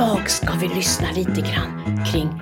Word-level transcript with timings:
Idag 0.00 0.30
ska 0.30 0.52
vi 0.60 0.68
lyssna 0.68 1.12
lite 1.12 1.40
grann 1.40 2.00
kring 2.12 2.40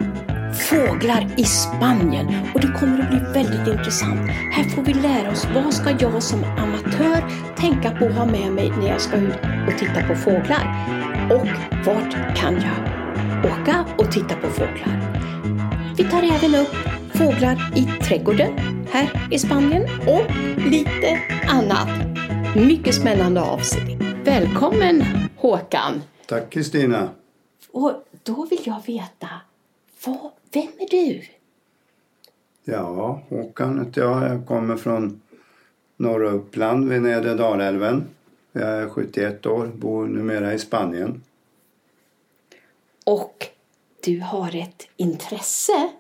fåglar 0.71 1.27
i 1.37 1.45
Spanien 1.45 2.27
och 2.55 2.61
det 2.61 2.73
kommer 2.81 3.01
att 3.01 3.11
bli 3.11 3.19
väldigt 3.19 3.69
intressant. 3.69 4.31
Här 4.31 4.65
får 4.65 4.83
vi 4.83 4.95
lära 4.95 5.31
oss 5.31 5.47
vad 5.55 5.75
ska 5.75 5.91
jag 6.01 6.23
som 6.23 6.45
amatör 6.45 7.25
tänka 7.57 7.91
på 7.91 8.07
att 8.07 8.15
ha 8.15 8.27
med 8.27 8.53
mig 8.53 8.71
när 8.71 8.89
jag 8.89 9.01
ska 9.01 9.17
ut 9.17 9.37
och 9.69 9.79
titta 9.79 10.09
på 10.09 10.15
fåglar. 10.15 10.87
Och 11.31 11.47
vart 11.87 12.37
kan 12.37 12.55
jag 12.55 12.79
åka 13.53 13.85
och 13.99 14.13
titta 14.13 14.35
på 14.35 14.51
fåglar? 14.51 15.15
Vi 15.97 16.05
tar 16.05 16.23
även 16.23 16.55
upp 16.55 16.75
fåglar 17.15 17.73
i 17.77 17.85
trädgården 18.05 18.59
här 18.91 19.29
i 19.31 19.39
Spanien 19.39 19.83
och 20.07 20.31
lite 20.71 21.21
annat. 21.49 21.89
Mycket 22.57 22.95
spännande 22.95 23.41
avsnitt. 23.41 24.03
Välkommen 24.25 25.05
Håkan! 25.37 26.03
Tack 26.27 26.51
Kristina. 26.51 27.09
Och 27.71 27.93
då 28.23 28.45
vill 28.45 28.63
jag 28.65 28.83
veta, 28.87 29.29
vad, 30.05 30.31
vem 30.53 30.69
är 30.79 30.91
du? 30.91 31.23
Ja, 32.65 33.23
Håkan 33.29 33.85
heter 33.87 34.01
jag. 34.01 34.23
Jag 34.23 34.47
kommer 34.47 34.77
från 34.77 35.21
norra 35.97 36.31
Uppland 36.31 36.89
vid 36.89 37.03
nedre 37.03 37.35
Dalälven. 37.35 38.05
Jag 38.53 38.69
är 38.69 38.89
71 38.89 39.47
år, 39.47 39.67
bor 39.67 40.07
numera 40.07 40.55
i 40.55 40.59
Spanien. 40.59 41.23
Och 43.05 43.47
du 44.05 44.21
har 44.21 44.57
ett 44.57 44.89
intresse. 44.97 45.91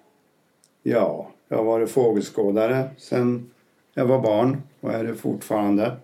Ja, 0.83 1.31
jag 1.49 1.57
har 1.57 1.65
varit 1.65 1.91
fågelskådare 1.91 2.91
sedan 2.99 3.51
jag 3.95 4.07
var 4.07 4.19
barn 4.23 4.63
och 4.81 4.93
är 4.93 5.05
det 5.05 5.15
fortfarande. 5.15 5.97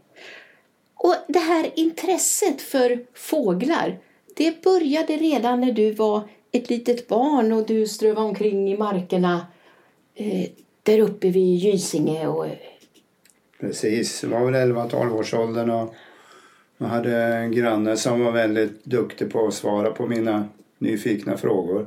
Och 0.94 1.14
det 1.28 1.39
här 1.39 1.70
intresset 1.74 2.62
för 2.62 3.06
fåglar, 3.14 3.98
det 4.34 4.62
började 4.62 5.16
redan 5.16 5.60
när 5.60 5.72
du 5.72 5.92
var 5.92 6.22
ett 6.52 6.70
litet 6.70 7.08
barn 7.08 7.52
och 7.52 7.66
du 7.66 7.86
strövade 7.86 8.27
omkring 8.27 8.72
i 8.72 8.77
markerna 8.77 9.46
eh, 10.14 10.50
där 10.82 10.98
uppe 10.98 11.30
vid 11.30 11.58
Gysinge. 11.58 12.27
Och, 12.27 12.46
Precis, 13.60 14.20
det 14.20 14.27
var 14.27 14.50
väl 14.50 14.72
11-12 14.72 15.18
års 15.18 15.34
åldern 15.34 15.70
och 15.70 15.94
jag 16.78 16.86
hade 16.86 17.16
en 17.16 17.52
granne 17.52 17.96
som 17.96 18.24
var 18.24 18.32
väldigt 18.32 18.84
duktig 18.84 19.32
på 19.32 19.46
att 19.46 19.55
svara 19.55 19.90
på 19.90 20.06
mina 20.06 20.48
nyfikna 20.78 21.36
frågor. 21.36 21.86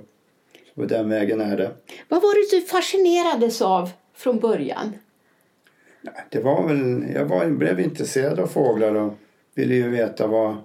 Så 0.76 0.86
den 0.86 1.10
vägen 1.10 1.42
är 1.42 1.58
det. 1.58 1.72
vad 2.08 2.22
var 2.22 2.36
det 2.36 2.58
du 2.58 2.68
fascinerades 2.68 3.62
av 3.62 3.90
från 4.16 4.40
början? 4.40 4.94
Det 6.30 6.40
var 6.40 6.68
väl, 6.68 7.06
jag 7.14 7.26
var, 7.26 7.50
blev 7.50 7.80
intresserad 7.80 8.40
av 8.40 8.48
fåglar 8.48 8.96
och 8.96 9.14
ville 9.56 9.76
ju 9.76 9.90
veta 9.90 10.28
vad, 10.28 10.56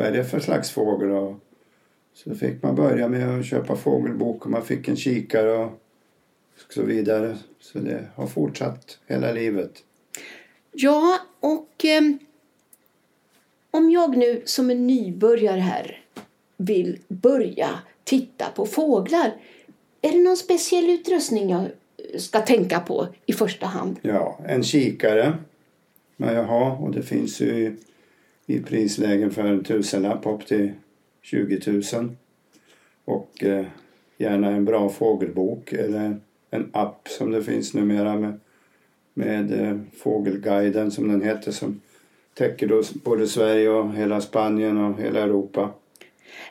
vad 0.00 0.08
är 0.08 0.12
det 0.12 0.24
för 0.24 0.40
slags 0.40 0.70
fågel. 0.70 1.10
Och 1.10 1.36
så 2.14 2.34
fick 2.34 2.62
man 2.62 2.74
börja 2.74 3.08
med 3.08 3.38
att 3.38 3.46
köpa 3.46 3.76
fågelbok 3.76 4.44
och 4.44 4.50
man 4.50 4.64
fick 4.64 4.88
en 4.88 4.96
kikare 4.96 5.52
och 5.52 5.72
så 6.68 6.82
vidare. 6.82 7.36
Så 7.60 7.78
det 7.78 8.04
har 8.14 8.26
fortsatt 8.26 8.98
hela 9.06 9.32
livet. 9.32 9.84
Ja, 10.72 11.18
och 11.40 11.84
eh, 11.84 12.02
om 13.70 13.90
jag 13.90 14.16
nu 14.16 14.42
som 14.44 14.70
en 14.70 14.86
nybörjare 14.86 15.60
här 15.60 16.04
vill 16.56 16.98
börja 17.08 17.68
titta 18.04 18.46
på 18.54 18.66
fåglar. 18.66 19.32
Är 20.02 20.12
det 20.12 20.22
någon 20.22 20.36
speciell 20.36 20.90
utrustning 20.90 21.50
jag 21.50 21.66
ska 22.16 22.40
tänka 22.40 22.80
på 22.80 23.06
i 23.26 23.32
första 23.32 23.66
hand? 23.66 23.98
Ja, 24.02 24.38
en 24.46 24.62
kikare. 24.62 25.38
Men 26.16 26.34
jag 26.34 26.44
har, 26.44 26.82
och 26.82 26.90
det 26.90 27.02
finns 27.02 27.40
ju 27.40 27.76
i, 28.54 28.62
prislägen 28.62 29.30
för 29.30 29.44
en 29.44 29.64
tusenlapp 29.64 30.26
upp 30.26 30.46
till 30.46 30.72
20 31.22 31.60
000. 31.66 32.16
Och 33.04 33.44
eh, 33.44 33.66
gärna 34.18 34.50
en 34.50 34.64
bra 34.64 34.88
fågelbok 34.88 35.72
eller 35.72 36.20
en 36.50 36.70
app 36.72 37.08
som 37.08 37.30
det 37.30 37.42
finns 37.42 37.74
numera 37.74 38.16
med, 38.16 38.40
med 39.14 39.60
eh, 39.60 39.78
Fågelguiden 39.98 40.90
som 40.90 41.08
den 41.08 41.22
heter 41.22 41.52
som 41.52 41.80
täcker 42.34 42.66
då 42.66 42.82
både 43.04 43.26
Sverige 43.26 43.70
och 43.70 43.94
hela 43.94 44.20
Spanien 44.20 44.78
och 44.78 45.00
hela 45.00 45.20
Europa. 45.20 45.70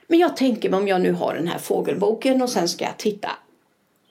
Men 0.07 0.19
jag 0.19 0.37
tänker 0.37 0.69
mig 0.69 0.79
om 0.79 0.87
jag 0.87 1.01
nu 1.01 1.11
har 1.11 1.35
den 1.35 1.47
här 1.47 1.59
fågelboken 1.59 2.41
och 2.41 2.49
sen 2.49 2.67
ska 2.67 2.85
jag 2.85 2.97
titta. 2.97 3.29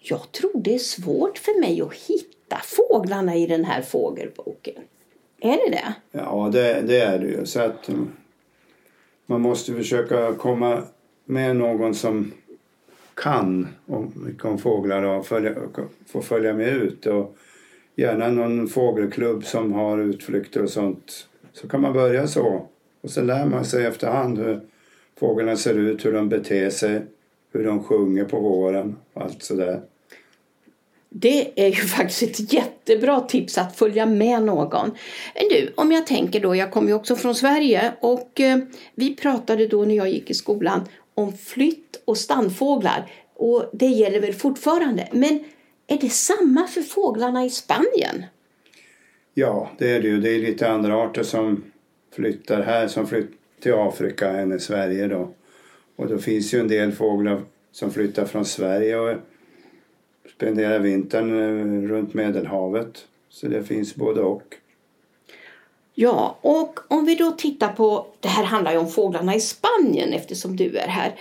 Jag 0.01 0.33
tror 0.33 0.61
det 0.63 0.75
är 0.75 0.79
svårt 0.79 1.39
för 1.39 1.61
mig 1.61 1.81
att 1.83 1.95
hitta 1.95 2.61
fåglarna 2.65 3.37
i 3.37 3.47
den 3.47 3.65
här 3.65 3.83
fågelboken. 3.83 4.75
Är 5.41 5.71
det 5.71 5.71
det? 5.71 5.95
Ja, 6.11 6.51
det, 6.53 6.81
det 6.87 7.01
är 7.01 7.19
det 7.19 7.27
ju. 7.27 7.47
Så 7.47 7.61
att 7.61 7.89
mm, 7.89 8.09
man 9.27 9.41
måste 9.41 9.75
försöka 9.75 10.35
komma 10.35 10.83
med 11.25 11.57
någon 11.57 11.95
som 11.95 12.33
kan 13.15 13.69
om, 13.87 14.13
mycket 14.17 14.45
om 14.45 14.59
fåglar 14.59 15.03
och 15.03 15.27
följa, 15.27 15.55
få 16.07 16.23
följa 16.23 16.55
med 16.55 16.69
ut. 16.69 17.07
Och 17.07 17.37
gärna 17.97 18.29
någon 18.29 18.69
fågelklubb 18.69 19.45
som 19.45 19.73
har 19.73 19.99
utflykter 19.99 20.63
och 20.63 20.71
sånt. 20.71 21.27
Så 21.53 21.69
kan 21.69 21.81
man 21.81 21.93
börja 21.93 22.27
så. 22.27 22.67
Och 23.01 23.11
så 23.11 23.23
lär 23.23 23.47
man 23.47 23.65
sig 23.65 23.87
efterhand 23.87 24.39
hur 24.39 24.61
fåglarna 25.21 25.57
ser 25.57 25.75
ut, 25.75 26.07
hur 26.07 26.13
de 26.13 26.29
beter 26.29 26.71
sig, 26.71 27.03
hur 27.53 27.65
de 27.65 27.85
sjunger 27.85 28.25
på 28.25 28.41
våren 28.41 28.97
och 29.13 29.23
allt 29.23 29.43
sådär. 29.43 29.81
Det 31.11 31.61
är 31.61 31.69
ju 31.69 31.73
faktiskt 31.97 32.23
ett 32.23 32.53
jättebra 32.53 33.21
tips 33.21 33.59
att 33.59 33.77
följa 33.77 34.07
med 34.07 34.43
någon. 34.43 34.91
Men 35.35 35.49
du, 35.51 35.73
om 35.75 35.93
jag 35.93 36.07
tänker 36.07 36.41
då, 36.41 36.57
jag 36.57 36.71
kommer 36.71 36.89
ju 36.89 36.95
också 36.95 37.17
från 37.17 37.35
Sverige 37.35 37.93
och 38.01 38.41
eh, 38.41 38.59
vi 38.95 39.17
pratade 39.17 39.67
då 39.67 39.85
när 39.85 39.95
jag 39.95 40.11
gick 40.11 40.31
i 40.31 40.35
skolan 40.35 40.89
om 41.15 41.33
flytt 41.33 42.03
och 42.05 42.19
stannfåglar 42.19 43.11
och 43.35 43.71
det 43.73 43.87
gäller 43.87 44.21
väl 44.21 44.35
fortfarande. 44.35 45.09
Men 45.13 45.45
är 45.87 45.99
det 45.99 46.11
samma 46.11 46.67
för 46.67 46.83
fåglarna 46.83 47.45
i 47.45 47.51
Spanien? 47.51 48.25
Ja, 49.35 49.71
det 49.79 49.91
är 49.91 50.03
det 50.03 50.09
ju. 50.09 50.21
Det 50.21 50.31
är 50.31 50.39
lite 50.39 50.71
andra 50.71 50.97
arter 50.97 51.23
som 51.23 51.65
flyttar 52.15 52.63
här 52.63 52.89
som 52.89 53.07
flyttar 53.07 53.33
till 53.61 53.75
Afrika 53.75 54.29
än 54.29 54.53
i 54.53 54.61
Sverige 54.61 55.09
då. 55.09 55.35
Och 55.97 56.09
då 56.09 56.19
finns 56.19 56.55
ju 56.55 56.61
en 56.61 56.69
del 56.69 56.93
fåglar 56.93 57.43
som 57.73 57.91
flyttar 57.91 58.25
från 58.25 58.45
Sverige 58.45 58.99
och 58.99 59.17
spenderar 60.37 60.79
vintern 60.79 61.31
eh, 61.31 61.89
runt 61.89 62.15
Medelhavet. 62.15 63.07
Så 63.29 63.47
det 63.47 63.65
finns 63.65 63.95
både 63.95 64.21
och. 64.21 64.57
Ja, 65.95 66.39
och 66.41 66.81
om 66.89 67.05
vi 67.05 67.15
då 67.15 67.31
tittar 67.31 67.69
på, 67.69 68.07
det 68.21 68.29
här 68.29 68.45
handlar 68.45 68.73
ju 68.73 68.79
om 68.79 68.89
fåglarna 68.89 69.35
i 69.35 69.41
Spanien 69.41 70.13
eftersom 70.13 70.57
du 70.57 70.77
är 70.77 70.89
här. 70.89 71.15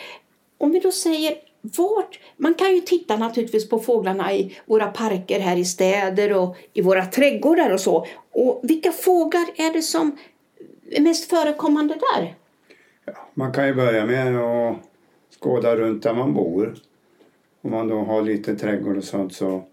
Om 0.57 0.71
vi 0.71 0.79
då 0.79 0.91
säger 0.91 1.35
vart, 1.61 2.19
man 2.37 2.53
kan 2.53 2.75
ju 2.75 2.81
titta 2.81 3.17
naturligtvis 3.17 3.69
på 3.69 3.79
fåglarna 3.79 4.33
i 4.33 4.57
våra 4.65 4.87
parker 4.87 5.39
här 5.39 5.57
i 5.57 5.65
städer 5.65 6.33
och 6.33 6.57
i 6.73 6.81
våra 6.81 7.05
trädgårdar 7.05 7.73
och 7.73 7.81
så. 7.81 8.07
Och 8.31 8.59
vilka 8.63 8.91
fåglar 8.91 9.45
är 9.55 9.73
det 9.73 9.81
som 9.81 10.17
är 10.91 11.01
mest 11.01 11.29
förekommande 11.29 11.93
där? 11.93 12.35
Ja, 13.05 13.13
man 13.33 13.51
kan 13.51 13.67
ju 13.67 13.73
börja 13.73 14.05
med 14.05 14.37
att 14.37 14.77
skåda 15.39 15.75
runt 15.75 16.03
där 16.03 16.13
man 16.13 16.33
bor. 16.33 16.75
Om 17.67 17.73
man 17.73 17.87
då 17.87 17.99
har 17.99 18.21
lite 18.21 18.55
trädgård 18.55 18.97
och 18.97 19.03
sånt 19.03 19.33
så 19.33 19.63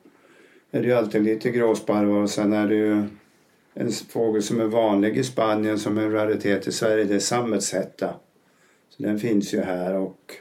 är 0.70 0.80
det 0.80 0.86
ju 0.86 0.94
alltid 0.94 1.22
lite 1.22 1.50
gråsparvar 1.50 2.22
och 2.22 2.30
sen 2.30 2.52
är 2.52 2.68
det 2.68 2.74
ju 2.74 3.04
en 3.74 3.92
fågel 4.08 4.42
som 4.42 4.60
är 4.60 4.64
vanlig 4.64 5.16
i 5.18 5.24
Spanien 5.24 5.78
som 5.78 5.98
är 5.98 6.02
en 6.02 6.12
raritet 6.12 6.66
i 6.66 6.72
Sverige, 6.72 7.04
det 7.04 7.14
är 7.14 7.18
sammetshätta. 7.18 8.14
Så 8.88 9.02
den 9.02 9.18
finns 9.18 9.54
ju 9.54 9.60
här 9.60 9.94
och 9.94 10.34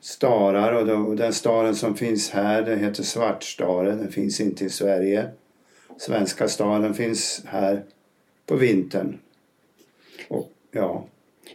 starar 0.00 0.72
och, 0.72 0.86
då, 0.86 0.94
och 0.94 1.16
den 1.16 1.32
staren 1.32 1.74
som 1.74 1.94
finns 1.94 2.30
här 2.30 2.62
den 2.62 2.78
heter 2.78 3.02
svartstare, 3.02 3.90
den 3.90 4.12
finns 4.12 4.40
inte 4.40 4.64
i 4.64 4.70
Sverige. 4.70 5.28
Svenska 5.98 6.48
staren 6.48 6.94
finns 6.94 7.42
här 7.46 7.84
på 8.46 8.56
vintern. 8.56 9.18
Och, 10.28 10.52
ja. 10.70 11.04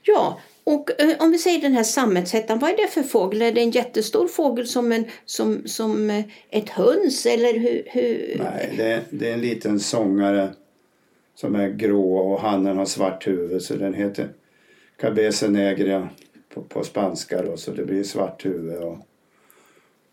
Ja, 0.04 0.40
och 0.68 1.02
eh, 1.02 1.16
om 1.20 1.32
vi 1.32 1.38
säger 1.38 1.62
den 1.62 1.74
här 1.74 1.84
sammetshättan, 1.84 2.60
vad 2.60 2.70
är 2.70 2.78
det 2.78 2.88
för 2.88 3.04
fågel? 3.04 3.42
Är 3.42 3.52
det 3.52 3.62
en 3.62 3.72
jättestor 3.72 4.28
fågel 4.28 4.68
som, 4.68 4.92
en, 4.92 5.06
som, 5.26 5.68
som 5.68 6.10
eh, 6.10 6.26
ett 6.50 6.70
höns 6.70 7.26
eller 7.26 7.54
hur? 7.60 7.84
hur? 7.86 8.36
Nej, 8.40 8.74
det, 8.78 9.02
det 9.10 9.30
är 9.30 9.34
en 9.34 9.42
liten 9.42 9.80
sångare 9.80 10.50
som 11.36 11.56
är 11.56 11.70
grå 11.70 12.18
och 12.18 12.40
hannen 12.40 12.78
har 12.78 12.86
svart 12.86 13.28
huvud 13.28 13.62
så 13.62 13.76
den 13.76 13.94
heter 13.94 14.30
Cabeza 14.98 15.48
negra 15.48 16.10
på, 16.54 16.62
på 16.62 16.84
spanska 16.84 17.42
då, 17.42 17.58
så 17.58 17.72
det 17.72 17.86
blir 17.86 18.04
svart 18.04 18.46
huvud. 18.46 18.78
Och, 18.78 18.98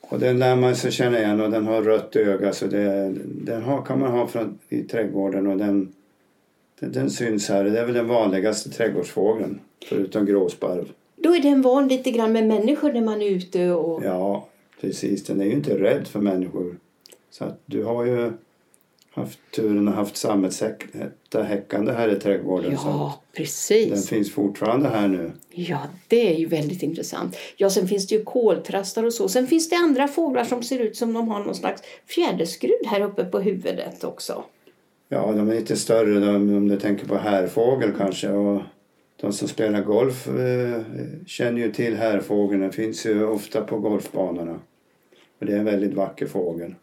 och 0.00 0.18
den 0.18 0.38
lär 0.38 0.56
man 0.56 0.76
sig 0.76 0.92
känna 0.92 1.18
igen 1.18 1.40
och 1.40 1.50
den 1.50 1.66
har 1.66 1.82
rött 1.82 2.16
öga 2.16 2.52
så 2.52 2.66
det, 2.66 3.14
den 3.24 3.62
har, 3.62 3.82
kan 3.82 4.00
man 4.00 4.10
ha 4.10 4.26
från, 4.26 4.58
i 4.68 4.82
trädgården 4.82 5.46
och 5.46 5.58
den, 5.58 5.92
den, 6.82 6.92
den 6.92 7.10
syns 7.10 7.48
här. 7.48 7.64
Det 7.64 7.80
är 7.80 7.84
väl 7.84 7.94
den 7.94 8.08
vanligaste 8.08 8.70
trädgårdsfågeln 8.70 9.60
förutom 9.88 10.26
gråsparv. 10.26 10.92
Då 11.16 11.34
är 11.34 11.40
den 11.40 11.62
van 11.62 11.88
lite 11.88 12.10
grann 12.10 12.32
med 12.32 12.46
människor 12.46 12.92
när 12.92 13.00
man 13.00 13.22
är 13.22 13.26
ute 13.26 13.70
och... 13.70 14.04
Ja, 14.04 14.48
precis. 14.80 15.24
Den 15.24 15.40
är 15.40 15.44
ju 15.44 15.52
inte 15.52 15.78
rädd 15.78 16.08
för 16.08 16.20
människor. 16.20 16.76
Så 17.30 17.44
att 17.44 17.60
du 17.66 17.84
har 17.84 18.04
ju 18.04 18.32
haft 19.10 19.38
turen 19.54 19.88
att 19.88 19.94
haft 19.94 20.16
sammetshäckta 20.16 21.42
häckande 21.42 21.92
här 21.92 22.08
i 22.08 22.20
trädgården. 22.20 22.72
Ja, 22.72 23.22
den 23.32 23.44
precis. 23.44 24.08
finns 24.08 24.32
fortfarande 24.32 24.88
här 24.88 25.08
nu. 25.08 25.32
Ja, 25.50 25.78
det 26.08 26.34
är 26.34 26.38
ju 26.38 26.46
väldigt 26.46 26.82
intressant. 26.82 27.36
Ja, 27.56 27.70
sen 27.70 27.88
finns 27.88 28.06
det 28.06 28.14
ju 28.14 28.24
koltrastar 28.24 29.04
och 29.04 29.14
så. 29.14 29.28
Sen 29.28 29.46
finns 29.46 29.68
det 29.68 29.76
andra 29.76 30.08
fåglar 30.08 30.44
som 30.44 30.62
ser 30.62 30.78
ut 30.78 30.96
som 30.96 31.12
de 31.12 31.28
har 31.28 31.40
någon 31.40 31.54
slags 31.54 31.82
fjäderskrud 32.06 32.86
här 32.86 33.00
uppe 33.00 33.24
på 33.24 33.40
huvudet 33.40 34.04
också. 34.04 34.44
Ja, 35.12 35.32
de 35.32 35.50
är 35.50 35.54
lite 35.54 35.76
större 35.76 36.20
de, 36.20 36.56
om 36.56 36.68
du 36.68 36.76
tänker 36.76 37.06
på 37.06 37.16
härfågel 37.16 37.90
kanske. 37.98 38.28
Och 38.28 38.62
de 39.20 39.32
som 39.32 39.48
spelar 39.48 39.82
golf 39.82 40.28
eh, 40.28 40.82
känner 41.26 41.60
ju 41.60 41.72
till 41.72 41.96
härfågeln. 41.96 42.60
Den 42.60 42.72
finns 42.72 43.06
ju 43.06 43.24
ofta 43.24 43.60
på 43.60 43.78
golfbanorna. 43.78 44.60
Och 45.38 45.46
det 45.46 45.52
är 45.52 45.58
en 45.58 45.64
väldigt 45.64 45.94
vacker 45.94 46.26
fågel. 46.26 46.74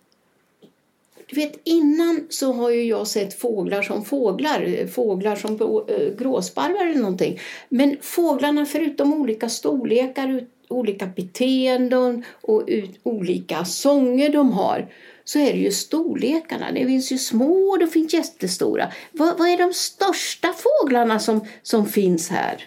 Du 1.30 1.36
vet, 1.36 1.60
innan 1.64 2.26
så 2.30 2.54
har 2.54 2.70
ju 2.70 2.84
jag 2.84 3.08
sett 3.08 3.34
fåglar 3.34 3.82
som 3.82 4.06
fåglar, 4.06 4.88
fåglar 4.88 5.36
som 5.36 5.54
eh, 5.88 6.18
gråsparvar 6.18 6.86
eller 6.86 7.02
någonting. 7.02 7.40
Men 7.70 7.98
fåglarna 8.02 8.66
förutom 8.66 9.14
olika 9.14 9.50
storlekar, 9.50 10.46
olika 10.68 11.06
beteenden 11.16 12.24
och 12.42 12.64
ut, 12.68 13.00
olika 13.04 13.66
sånger 13.66 14.30
de 14.30 14.52
har 14.52 14.88
så 15.30 15.40
är 15.40 15.54
det 15.54 15.60
ju 15.60 15.72
storlekarna. 15.72 16.72
Det 16.72 16.86
finns 16.86 17.12
ju 17.12 17.18
små 17.18 17.70
och 17.70 17.80
det 17.80 17.88
finns 17.88 18.14
jättestora. 18.14 18.92
Vad, 19.12 19.38
vad 19.38 19.48
är 19.48 19.58
de 19.58 19.74
största 19.74 20.54
fåglarna 20.54 21.20
som, 21.20 21.42
som 21.62 21.86
finns 21.86 22.30
här? 22.30 22.66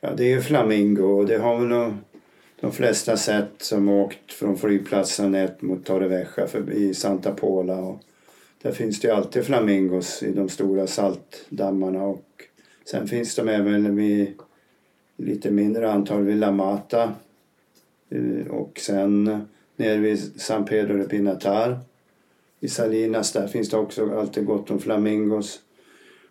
Ja, 0.00 0.14
det 0.16 0.24
är 0.24 0.28
ju 0.28 0.40
flamingo 0.40 1.02
och 1.02 1.26
det 1.26 1.38
har 1.38 1.58
väl 1.58 1.68
de, 1.68 1.98
de 2.60 2.72
flesta 2.72 3.16
sett 3.16 3.52
som 3.58 3.88
åkt 3.88 4.32
från 4.32 4.58
flygplatsen 4.58 5.32
ner 5.32 5.54
mot 5.60 5.84
Torrevieja 5.84 6.46
förbi 6.46 6.94
Santa 6.94 7.32
Pola. 7.32 7.76
Och 7.76 8.00
där 8.62 8.72
finns 8.72 9.00
det 9.00 9.08
ju 9.08 9.14
alltid 9.14 9.44
flamingos 9.44 10.22
i 10.22 10.32
de 10.32 10.48
stora 10.48 10.86
saltdammarna 10.86 12.02
och 12.02 12.26
sen 12.90 13.08
finns 13.08 13.34
de 13.34 13.48
även 13.48 13.96
vid 13.96 14.34
lite 15.16 15.50
mindre 15.50 15.92
antal 15.92 16.24
vid 16.24 16.36
La 16.36 16.52
Mata 16.52 17.12
eh, 18.10 18.46
och 18.50 18.78
sen 18.78 19.40
nere 19.76 19.96
vid 19.96 20.40
San 20.40 20.64
Pedro 20.64 20.96
de 20.96 21.04
Pinatar 21.04 21.80
i 22.60 22.68
Salinas 22.68 23.32
där 23.32 23.46
finns 23.46 23.70
det 23.70 23.76
också 23.76 24.18
alltid 24.18 24.46
gott 24.46 24.70
om 24.70 24.78
flamingos. 24.78 25.60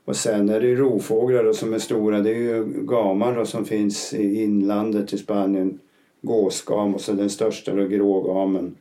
Och 0.05 0.15
sen 0.15 0.49
är 0.49 0.61
det 0.61 0.75
rovfåglar 0.75 1.43
då 1.43 1.53
som 1.53 1.73
är 1.73 1.79
stora. 1.79 2.19
Det 2.19 2.29
är 2.29 2.35
ju 2.35 2.65
gamar 2.65 3.35
då 3.35 3.45
som 3.45 3.65
finns 3.65 4.13
i 4.13 4.43
inlandet 4.43 5.13
i 5.13 5.17
Spanien. 5.17 5.79
Gåsgam 6.21 6.95
och 6.95 7.01
så 7.01 7.13
den 7.13 7.29
största 7.29 7.73
då 7.73 7.87
grågamen. 7.87 8.75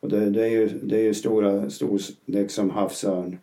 Och 0.00 0.08
det, 0.08 0.30
det 0.30 0.42
är 0.42 0.50
ju, 0.50 0.68
det 0.82 0.96
är 0.96 1.02
ju 1.02 1.14
stora, 1.14 1.70
stor, 1.70 2.00
liksom 2.26 2.70
havsörn. 2.70 3.38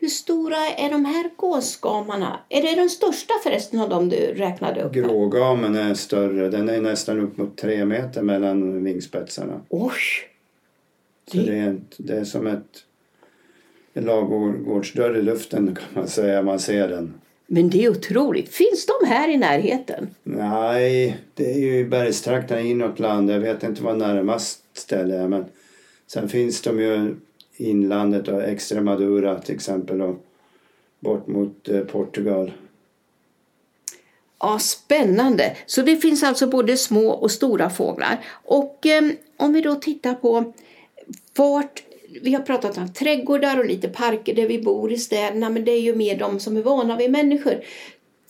Hur 0.00 0.08
stora 0.08 0.56
är 0.56 0.90
de 0.90 1.04
här 1.04 1.30
gåsgamarna? 1.36 2.40
Är 2.48 2.62
det 2.62 2.74
den 2.74 2.90
största 2.90 3.34
förresten 3.42 3.80
av 3.80 3.88
dem 3.88 4.08
du 4.08 4.16
räknade 4.16 4.82
upp? 4.82 4.92
Grågamen 4.92 5.74
är 5.74 5.94
större. 5.94 6.48
Den 6.48 6.68
är 6.68 6.80
nästan 6.80 7.20
upp 7.20 7.36
mot 7.36 7.56
tre 7.56 7.84
meter 7.84 8.22
mellan 8.22 8.84
vingspetsarna. 8.84 9.60
Oj! 9.68 9.92
Så 11.30 11.36
det 11.36 11.58
är, 11.58 11.80
det 11.96 12.16
är 12.16 12.24
som 12.24 12.46
ett, 12.46 12.84
en 13.94 14.04
ladugårdsdörr 14.04 15.16
i 15.16 15.22
luften 15.22 15.74
kan 15.74 15.84
man 15.94 16.08
säga. 16.08 16.42
Man 16.42 16.58
ser 16.58 16.88
den. 16.88 17.14
Men 17.46 17.70
det 17.70 17.84
är 17.84 17.90
otroligt. 17.90 18.48
Finns 18.48 18.86
de 18.86 19.06
här 19.06 19.28
i 19.28 19.36
närheten? 19.36 20.08
Nej, 20.22 21.20
det 21.34 21.52
är 21.52 21.58
ju 21.58 21.78
i 21.78 21.84
bergstrakterna 21.84 22.60
inåt 22.60 22.98
land. 22.98 23.30
Jag 23.30 23.40
vet 23.40 23.62
inte 23.62 23.82
vad 23.82 23.98
närmast 23.98 24.62
ställe 24.72 25.16
är. 25.16 25.28
Men 25.28 25.44
sen 26.06 26.28
finns 26.28 26.62
de 26.62 26.80
ju 26.80 27.16
i 27.56 27.70
inlandet 27.70 28.28
och 28.28 28.42
Extremadura 28.42 29.38
till 29.38 29.54
exempel 29.54 30.02
och 30.02 30.24
bort 31.00 31.26
mot 31.26 31.68
eh, 31.68 31.80
Portugal. 31.80 32.52
Ja, 34.38 34.58
spännande. 34.58 35.56
Så 35.66 35.82
det 35.82 35.96
finns 35.96 36.22
alltså 36.22 36.46
både 36.46 36.76
små 36.76 37.08
och 37.08 37.30
stora 37.30 37.70
fåglar. 37.70 38.24
Och 38.44 38.86
eh, 38.86 39.04
om 39.36 39.52
vi 39.52 39.60
då 39.60 39.74
tittar 39.74 40.14
på 40.14 40.52
vart 41.36 41.82
vi 42.22 42.34
har 42.34 42.42
pratat 42.42 42.78
om 42.78 42.92
trädgårdar 42.92 43.58
och 43.58 43.66
lite 43.66 43.88
parker 43.88 44.34
där 44.34 44.48
vi 44.48 44.62
bor 44.62 44.92
i 44.92 44.98
städerna, 44.98 45.50
men 45.50 45.64
det 45.64 45.72
är 45.72 45.80
ju 45.80 45.94
mer 45.94 46.18
de 46.18 46.40
som 46.40 46.56
är 46.56 46.62
vana 46.62 46.96
vid 46.96 47.10
människor. 47.10 47.54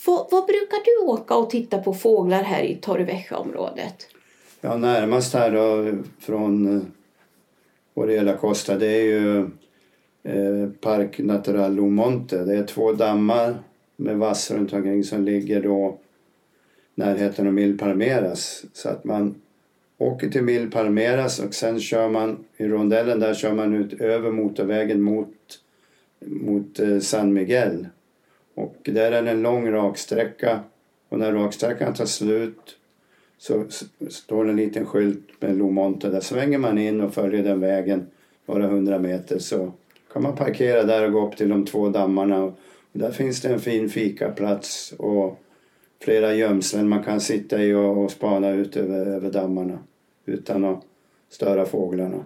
Vad, 0.06 0.26
vad 0.30 0.46
brukar 0.46 0.84
du 0.84 1.06
åka 1.06 1.34
och 1.34 1.50
titta 1.50 1.78
på 1.78 1.94
fåglar 1.94 2.42
här 2.42 2.62
i 2.62 2.74
Torrevieja-området? 2.74 4.06
Ja, 4.60 4.76
närmast 4.76 5.34
här 5.34 5.50
då 5.50 5.98
från 6.20 6.82
eh, 7.96 8.36
Costa 8.36 8.76
det 8.76 8.86
är 8.86 9.02
ju 9.02 9.38
eh, 10.22 10.70
Park 10.80 11.18
Natural 11.18 11.74
Lomonte. 11.74 12.44
Det 12.44 12.56
är 12.56 12.64
två 12.64 12.92
dammar 12.92 13.54
med 13.96 14.18
vass 14.18 14.50
runt 14.50 14.72
omkring 14.72 15.04
som 15.04 15.24
ligger 15.24 15.62
då 15.62 15.98
närheten 16.94 17.46
av 17.46 17.52
Mil 17.52 17.78
Palmeras. 17.78 18.64
Så 18.72 18.88
att 18.88 19.04
man 19.04 19.34
åker 19.98 20.28
till 20.28 20.42
Mil 20.42 20.70
Palmeras 20.70 21.38
och 21.38 21.54
sen 21.54 21.80
kör 21.80 22.08
man 22.08 22.44
i 22.56 22.64
rondellen 22.66 23.20
där 23.20 23.34
kör 23.34 23.54
man 23.54 23.74
ut 23.74 24.00
över 24.00 24.30
motorvägen 24.30 25.02
mot, 25.02 25.34
mot 26.20 26.80
eh, 26.80 26.98
San 26.98 27.32
Miguel. 27.32 27.86
Och 28.54 28.76
där 28.84 29.12
är 29.12 29.22
det 29.22 29.30
en 29.30 29.42
lång 29.42 29.70
raksträcka 29.70 30.60
och 31.08 31.18
när 31.18 31.32
raksträckan 31.32 31.94
tar 31.94 32.06
slut 32.06 32.76
så 33.38 33.64
står 34.08 34.44
det 34.44 34.50
en 34.50 34.56
liten 34.56 34.86
skylt 34.86 35.28
med 35.40 35.56
Lomonte. 35.56 36.08
Där 36.08 36.20
svänger 36.20 36.58
man 36.58 36.78
in 36.78 37.00
och 37.00 37.14
följer 37.14 37.42
den 37.42 37.60
vägen 37.60 38.06
några 38.46 38.66
hundra 38.66 38.98
meter 38.98 39.38
så 39.38 39.72
kan 40.12 40.22
man 40.22 40.36
parkera 40.36 40.82
där 40.82 41.06
och 41.06 41.12
gå 41.12 41.28
upp 41.28 41.36
till 41.36 41.48
de 41.48 41.64
två 41.64 41.88
dammarna. 41.88 42.42
Och 42.42 42.58
där 42.92 43.10
finns 43.10 43.42
det 43.42 43.48
en 43.48 43.60
fin 43.60 43.88
fikaplats 43.88 44.94
och 44.98 45.40
flera 46.00 46.34
gömslen 46.34 46.88
man 46.88 47.04
kan 47.04 47.20
sitta 47.20 47.62
i 47.62 47.74
och, 47.74 48.04
och 48.04 48.10
spana 48.10 48.50
ut 48.50 48.76
över, 48.76 49.06
över 49.06 49.30
dammarna 49.30 49.78
utan 50.26 50.64
att 50.64 50.82
störa 51.30 51.66
fåglarna. 51.66 52.24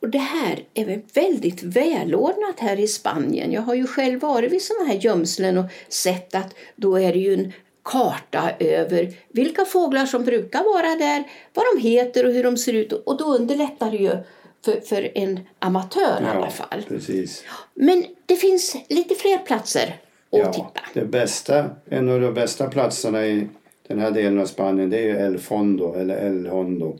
Och 0.00 0.08
det 0.08 0.18
här 0.18 0.64
är 0.74 0.84
väl 0.84 1.00
väldigt 1.14 1.62
välordnat 1.62 2.58
här 2.58 2.80
i 2.80 2.88
Spanien. 2.88 3.52
Jag 3.52 3.62
har 3.62 3.74
ju 3.74 3.86
själv 3.86 4.20
varit 4.20 4.52
vid 4.52 4.62
sådana 4.62 4.84
här 4.84 4.98
gömslen 4.98 5.58
och 5.58 5.64
sett 5.88 6.34
att 6.34 6.54
då 6.76 6.98
är 6.98 7.12
det 7.12 7.18
ju 7.18 7.34
en 7.34 7.52
karta 7.82 8.50
över 8.58 9.12
vilka 9.28 9.64
fåglar 9.64 10.06
som 10.06 10.24
brukar 10.24 10.64
vara 10.64 10.96
där, 10.96 11.24
vad 11.54 11.64
de 11.74 11.88
heter 11.88 12.26
och 12.26 12.32
hur 12.32 12.44
de 12.44 12.56
ser 12.56 12.72
ut. 12.72 12.92
Och 12.92 13.16
då 13.16 13.24
underlättar 13.24 13.90
det 13.90 13.96
ju 13.96 14.16
för, 14.64 14.80
för 14.80 15.18
en 15.18 15.40
amatör 15.58 16.22
i 16.22 16.36
alla 16.36 16.50
fall. 16.50 16.84
precis. 16.88 17.44
Men 17.74 18.04
det 18.26 18.36
finns 18.36 18.76
lite 18.88 19.14
fler 19.14 19.38
platser 19.38 19.96
att 20.30 20.38
Ja, 20.38 20.52
titta. 20.52 20.80
det 20.94 21.04
bästa, 21.04 21.70
en 21.84 22.08
av 22.08 22.20
de 22.20 22.34
bästa 22.34 22.68
platserna 22.68 23.26
i 23.26 23.48
den 23.86 23.98
här 23.98 24.10
delen 24.10 24.38
av 24.38 24.46
Spanien 24.46 24.90
det 24.90 24.98
är 24.98 25.02
ju 25.02 25.26
El 25.26 25.38
Fondo 25.38 25.94
eller 25.94 26.26
El 26.26 26.46
Hondo. 26.46 26.96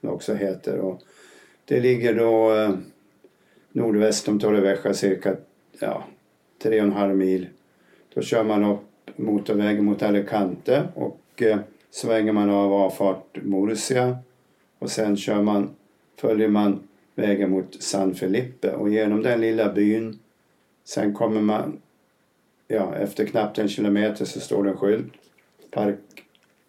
Det 0.00 0.08
också 0.08 0.34
heter. 0.34 0.78
Och 0.78 1.00
det 1.64 1.80
ligger 1.80 2.14
då 2.14 2.54
eh, 2.54 2.74
nordväst 3.72 4.28
om 4.28 4.40
Torrevieja 4.40 4.94
cirka 4.94 5.36
ja, 5.80 6.04
tre 6.62 6.80
och 6.80 6.86
en 6.86 6.92
halv 6.92 7.16
mil. 7.16 7.46
Då 8.14 8.22
kör 8.22 8.44
man 8.44 8.64
upp 8.64 8.80
motorvägen 9.16 9.84
mot 9.84 10.02
Alicante 10.02 10.82
och 10.94 11.42
eh, 11.42 11.58
svänger 11.90 12.32
man 12.32 12.50
av 12.50 12.72
avfart 12.72 13.38
Murcia 13.42 14.18
och 14.78 14.90
sen 14.90 15.16
kör 15.16 15.42
man, 15.42 15.70
följer 16.16 16.48
man 16.48 16.88
vägen 17.14 17.50
mot 17.50 17.82
San 17.82 18.14
Felipe 18.14 18.72
och 18.72 18.90
genom 18.90 19.22
den 19.22 19.40
lilla 19.40 19.72
byn 19.72 20.18
sen 20.84 21.14
kommer 21.14 21.40
man 21.40 21.80
ja, 22.74 22.94
efter 22.94 23.26
knappt 23.26 23.58
en 23.58 23.68
kilometer 23.68 24.24
så 24.24 24.40
står 24.40 24.64
det 24.64 24.70
en 24.70 24.76
skylt. 24.76 25.12
Park 25.70 25.98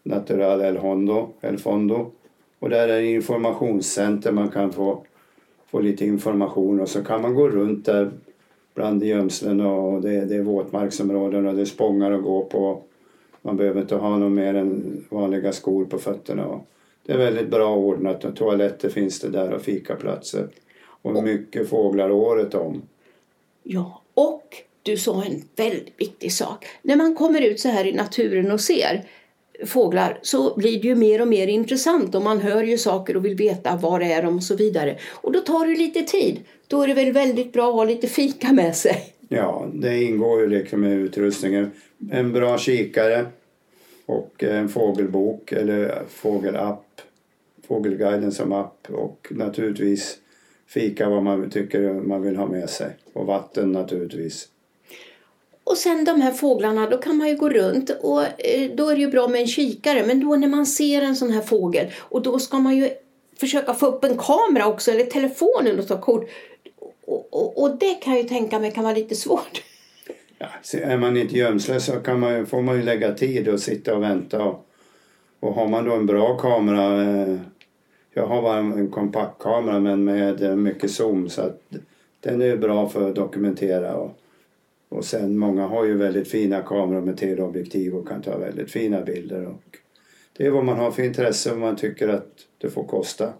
Natural 0.03 0.62
El 0.62 0.77
Hondo, 0.77 1.29
El 1.41 1.57
Fondo. 1.57 2.12
Och 2.59 2.69
där 2.69 2.88
är 2.88 3.01
det 3.01 3.12
informationscenter 3.12 4.31
man 4.31 4.50
kan 4.50 4.71
få, 4.71 5.03
få 5.67 5.79
lite 5.79 6.05
information 6.05 6.81
och 6.81 6.89
så 6.89 7.03
kan 7.03 7.21
man 7.21 7.35
gå 7.35 7.50
runt 7.50 7.85
där 7.85 8.12
bland 8.74 9.03
gömslen 9.03 9.62
och 9.62 10.01
det, 10.01 10.25
det 10.25 10.35
är 10.35 10.41
våtmarksområden 10.41 11.47
och 11.47 11.55
det 11.55 11.62
är 11.62 11.65
spångar 11.65 12.12
att 12.12 12.24
gå 12.24 12.45
på. 12.45 12.81
Man 13.41 13.57
behöver 13.57 13.81
inte 13.81 13.95
ha 13.95 14.17
något 14.17 14.31
mer 14.31 14.53
än 14.53 15.05
vanliga 15.09 15.51
skor 15.51 15.85
på 15.85 15.97
fötterna. 15.97 16.59
Det 17.05 17.13
är 17.13 17.17
väldigt 17.17 17.50
bra 17.50 17.75
ordnat 17.75 18.25
och 18.25 18.35
toaletter 18.35 18.89
finns 18.89 19.19
det 19.19 19.29
där 19.29 19.53
och 19.53 19.62
fikaplatser. 19.62 20.47
Och 21.01 21.24
mycket 21.24 21.69
fåglar 21.69 22.12
året 22.12 22.53
om. 22.53 22.81
Ja, 23.63 24.01
och 24.13 24.45
du 24.86 24.98
sa 24.98 25.24
en 25.24 25.42
väldigt 25.56 25.94
viktig 25.98 26.32
sak. 26.32 26.65
När 26.82 26.96
man 26.96 27.15
kommer 27.15 27.42
ut 27.42 27.60
så 27.60 27.70
här 27.70 27.88
i 27.88 27.94
naturen 27.94 28.51
och 28.51 28.62
ser 28.62 29.06
fåglar 29.65 30.20
så 30.22 30.56
blir 30.58 30.82
det 30.82 30.88
ju 30.88 30.96
mer 30.96 31.22
och 31.22 31.27
mer 31.27 31.48
intressant 31.48 32.15
och 32.15 32.22
man 32.22 32.39
hör 32.39 32.63
ju 32.63 32.77
saker 32.77 33.18
och 33.18 33.25
vill 33.25 33.36
veta 33.36 33.75
var 33.75 34.01
är 34.01 34.24
de 34.24 34.36
och 34.36 34.44
så 34.44 34.56
vidare. 34.56 34.98
Och 35.12 35.32
då 35.32 35.39
tar 35.39 35.68
det 35.68 35.75
lite 35.75 36.01
tid. 36.01 36.39
Då 36.68 36.82
är 36.82 36.88
det 36.88 36.94
väl 36.94 37.12
väldigt 37.12 37.54
bra 37.54 37.70
att 37.70 37.75
ha 37.75 37.84
lite 37.84 38.08
fika 38.08 38.54
med 38.54 38.75
sig. 38.75 39.13
Ja, 39.30 39.68
det 39.74 40.04
ingår 40.04 40.42
ju 40.42 40.48
liksom 40.48 40.86
i 40.86 40.94
utrustningen. 40.94 41.72
En 42.12 42.34
bra 42.34 42.58
kikare 42.58 43.25
och 44.06 44.44
en 44.44 44.70
fågelbok 44.70 45.51
eller 45.51 46.01
fågelapp. 46.10 47.01
Fågelguiden 47.68 48.32
som 48.32 48.51
app 48.51 48.88
och 48.89 49.27
naturligtvis 49.32 50.18
fika 50.68 51.10
vad 51.10 51.24
man 51.24 51.50
tycker 51.50 51.94
man 51.94 52.22
vill 52.22 52.36
ha 52.36 52.48
med 52.48 52.70
sig. 52.70 52.88
Och 53.13 53.25
vatten 53.25 53.72
naturligtvis. 53.72 54.50
Och 55.65 55.77
sen 55.77 56.05
de 56.05 56.22
här 56.22 56.31
fåglarna, 56.31 56.89
då 56.89 56.98
kan 56.98 57.17
man 57.17 57.27
ju 57.27 57.36
gå 57.36 57.50
runt 57.50 57.89
och 57.89 58.22
eh, 58.22 58.72
då 58.75 58.89
är 58.89 58.95
det 58.95 59.01
ju 59.01 59.12
bra 59.12 59.27
med 59.27 59.41
en 59.41 59.48
kikare. 59.48 60.05
Men 60.07 60.19
då 60.19 60.36
när 60.36 60.48
man 60.48 60.65
ser 60.65 61.01
en 61.01 61.15
sån 61.15 61.31
här 61.31 61.41
fågel 61.41 61.88
och 61.98 62.22
då 62.22 62.39
ska 62.39 62.60
man 62.60 62.77
ju 62.77 62.89
försöka 63.39 63.74
få 63.74 63.86
upp 63.86 64.03
en 64.03 64.17
kamera 64.17 64.67
också 64.67 64.91
eller 64.91 65.05
telefonen 65.05 65.79
och 65.79 65.88
ta 65.88 66.01
kort. 66.01 66.29
Och, 67.05 67.27
och, 67.34 67.63
och 67.63 67.77
det 67.77 67.93
kan 67.93 68.13
jag 68.13 68.22
ju 68.22 68.29
tänka 68.29 68.60
mig 68.60 68.72
kan 68.72 68.84
vara 68.84 68.95
lite 68.95 69.15
svårt. 69.15 69.63
Ja, 70.38 70.48
är 70.74 70.98
man 70.98 71.17
inte 71.17 71.38
gömsle 71.38 71.79
så 71.79 71.91
kan 71.91 72.19
man 72.19 72.45
får 72.45 72.62
man 72.62 72.75
ju 72.75 72.84
lägga 72.84 73.13
tid 73.13 73.48
och 73.48 73.60
sitta 73.60 73.95
och 73.95 74.03
vänta. 74.03 74.43
Och, 74.43 74.67
och 75.39 75.53
har 75.53 75.67
man 75.67 75.86
då 75.86 75.93
en 75.93 76.05
bra 76.05 76.38
kamera, 76.38 77.01
eh, 77.01 77.38
jag 78.13 78.27
har 78.27 78.41
bara 78.41 78.57
en 78.57 78.91
kompaktkamera 78.91 79.79
men 79.79 80.03
med 80.03 80.43
eh, 80.43 80.55
mycket 80.55 80.91
zoom 80.91 81.29
så 81.29 81.41
att 81.41 81.62
den 82.19 82.41
är 82.41 82.57
bra 82.57 82.89
för 82.89 83.10
att 83.10 83.15
dokumentera. 83.15 83.95
Och, 83.95 84.19
och 84.89 85.06
sen 85.06 85.38
många 85.38 85.68
har 85.68 85.86
ju 85.86 85.98
väldigt 85.98 86.27
fina 86.27 86.62
kameror 86.62 87.01
med 87.01 87.18
teleobjektiv 87.18 87.96
och 87.96 88.08
kan 88.08 88.22
ta 88.22 88.38
väldigt 88.38 88.72
fina 88.72 89.01
bilder. 89.01 89.46
Och 89.48 89.77
det 90.38 90.46
är 90.46 90.51
vad 90.51 90.65
man 90.65 90.77
har 90.77 90.92
för 90.92 91.04
intresse 91.04 91.51
och 91.51 91.58
man 91.58 91.75
tycker 91.75 92.08
att 92.08 92.30
det 92.58 92.70
får 92.70 92.84
kosta. 92.84 93.34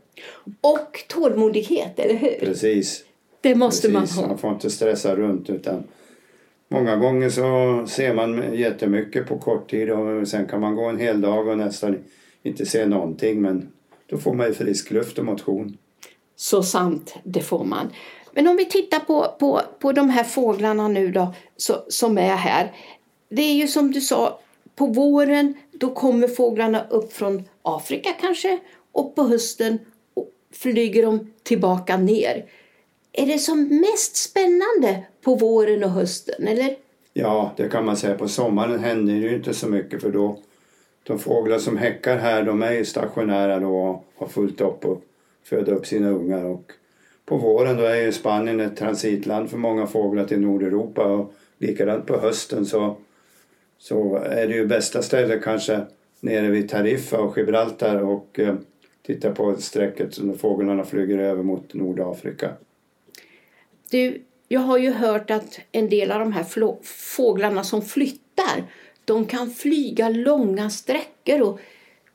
Och 0.62 1.06
tålmodighet, 1.08 2.00
eller 2.00 2.16
hur? 2.16 2.40
Precis. 2.40 3.06
Det 3.42 3.56
måste 3.56 3.90
Precis. 3.90 4.16
man 4.16 4.24
ha. 4.24 4.30
Man 4.30 4.38
får 4.38 4.52
inte 4.52 4.70
stressa 4.70 5.16
runt 5.16 5.50
utan 5.50 5.84
många 6.68 6.96
gånger 6.96 7.30
så 7.30 7.86
ser 7.88 8.14
man 8.14 8.54
jättemycket 8.54 9.28
på 9.28 9.38
kort 9.38 9.70
tid 9.70 9.92
och 9.92 10.28
sen 10.28 10.48
kan 10.48 10.62
man 10.62 10.75
gå 10.75 10.84
en 10.84 11.00
hel 11.00 11.22
dag 11.22 11.48
och 11.48 11.58
nästan 11.58 11.98
inte 12.44 12.66
se 12.66 12.86
någonting 12.86 13.42
men 13.42 13.70
då 14.06 14.18
får 14.18 14.34
man 14.34 14.48
ju 14.48 14.54
frisk 14.54 14.92
luft 14.92 15.20
och 15.20 15.25
motion. 15.25 15.78
Så 16.36 16.64
sant, 16.64 17.16
det 17.24 17.42
får 17.42 17.64
man. 17.64 17.90
Men 18.36 18.48
om 18.48 18.56
vi 18.56 18.65
tittar 18.65 19.00
på, 19.00 19.36
på, 19.39 19.62
på 19.80 19.92
de 19.92 20.10
här 20.10 20.24
fåglarna 20.24 20.88
nu 20.88 21.12
då, 21.12 21.34
så, 21.58 21.86
som 21.88 22.18
är 22.18 22.36
här. 22.36 22.72
Det 23.30 23.42
är 23.42 23.54
ju 23.54 23.68
som 23.68 23.92
du 23.92 24.01
sa, 24.01 24.39
på 24.75 24.86
våren 24.86 25.54
då 25.72 25.94
kommer 25.94 26.27
fåglarna 26.27 26.88
upp 26.89 27.13
från 27.13 27.44
Afrika 27.62 28.10
kanske 28.22 28.60
och 28.92 29.15
på 29.15 29.24
hösten 29.24 29.80
flyger 30.54 31.06
de 31.06 31.32
tillbaka 31.44 31.98
ner. 31.98 32.46
Är 33.12 33.25
det 33.25 33.39
som 33.39 33.68
mest 33.68 34.15
spännande 34.15 35.04
på 35.22 35.36
våren 35.36 35.84
och 35.84 35.89
hösten, 35.89 36.48
eller? 36.48 36.75
Ja, 37.13 37.54
det 37.58 37.70
kan 37.70 37.86
man 37.86 37.98
säga. 37.98 38.18
På 38.18 38.27
sommaren 38.27 38.80
händer 38.80 39.13
det 39.13 39.20
ju 39.20 39.36
inte 39.36 39.54
så 39.54 39.68
mycket 39.68 40.01
för 40.01 40.12
då 40.12 40.39
de 41.04 41.20
fåglar 41.20 41.60
som 41.60 41.77
häckar 41.77 42.18
här 42.18 42.44
de 42.44 42.63
är 42.63 42.72
ju 42.72 42.86
stationära 42.86 43.60
då 43.60 43.77
och 43.77 44.06
har 44.18 44.27
fullt 44.27 44.62
upp 44.62 44.86
och 44.86 45.01
föder 45.44 45.74
upp 45.74 45.86
sina 45.86 46.10
ungar. 46.10 46.46
Och 46.46 46.72
på 47.25 47.38
våren 47.38 47.77
då 47.77 47.84
är 47.84 48.01
ju 48.01 48.12
Spanien 48.12 48.60
ett 48.60 48.77
transitland 48.77 49.50
för 49.50 49.58
många 49.58 49.88
fåglar 49.88 50.25
till 50.25 50.39
Nordeuropa 50.39 51.05
och 51.05 51.34
likadant 51.58 52.05
på 52.05 52.17
hösten 52.17 52.65
så, 52.65 52.98
så 53.77 54.15
är 54.15 54.48
det 54.48 54.53
ju 54.53 54.67
bästa 54.67 55.01
stället 55.01 55.44
kanske 55.44 55.82
nere 56.20 56.50
vid 56.50 56.70
Tariffa 56.70 57.17
och 57.17 57.38
Gibraltar 57.38 58.01
och 58.01 58.39
eh, 58.39 58.55
titta 59.05 59.32
på 59.32 59.55
sträcket 59.55 60.13
som 60.13 60.38
fåglarna 60.38 60.84
flyger 60.84 61.17
över 61.17 61.44
mot 61.44 61.74
Nordafrika. 61.74 62.51
Du, 63.89 64.22
jag 64.48 64.60
har 64.60 64.77
ju 64.77 64.91
hört 64.91 65.32
att 65.32 65.60
en 65.72 65.89
del 65.89 66.12
av 66.12 66.20
de 66.20 66.32
här 66.32 66.46
fåglarna 67.15 67.63
som 67.63 67.82
flyttar 67.82 68.63
de 69.05 69.25
kan 69.25 69.51
flyga 69.51 70.10
långa 70.10 70.70
sträckor 70.70 71.41
och 71.41 71.60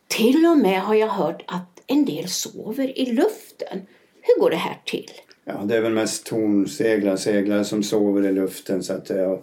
till 0.06 0.46
och 0.46 0.58
med 0.58 0.82
har 0.82 0.94
jag 0.94 1.08
hört 1.08 1.42
att 1.46 1.82
en 1.86 2.04
del 2.04 2.28
sover 2.28 2.98
i 2.98 3.12
luften. 3.12 3.86
Hur 4.22 4.40
går 4.40 4.50
det 4.50 4.56
här 4.56 4.76
till? 4.84 5.10
Ja, 5.44 5.62
det 5.64 5.76
är 5.76 5.80
väl 5.80 5.92
mest 5.92 6.26
tornseglare, 6.26 7.16
seglare 7.16 7.64
som 7.64 7.82
sover 7.82 8.26
i 8.26 8.32
luften. 8.32 8.82
Så 8.82 8.92
att 8.92 9.10
jag, 9.10 9.42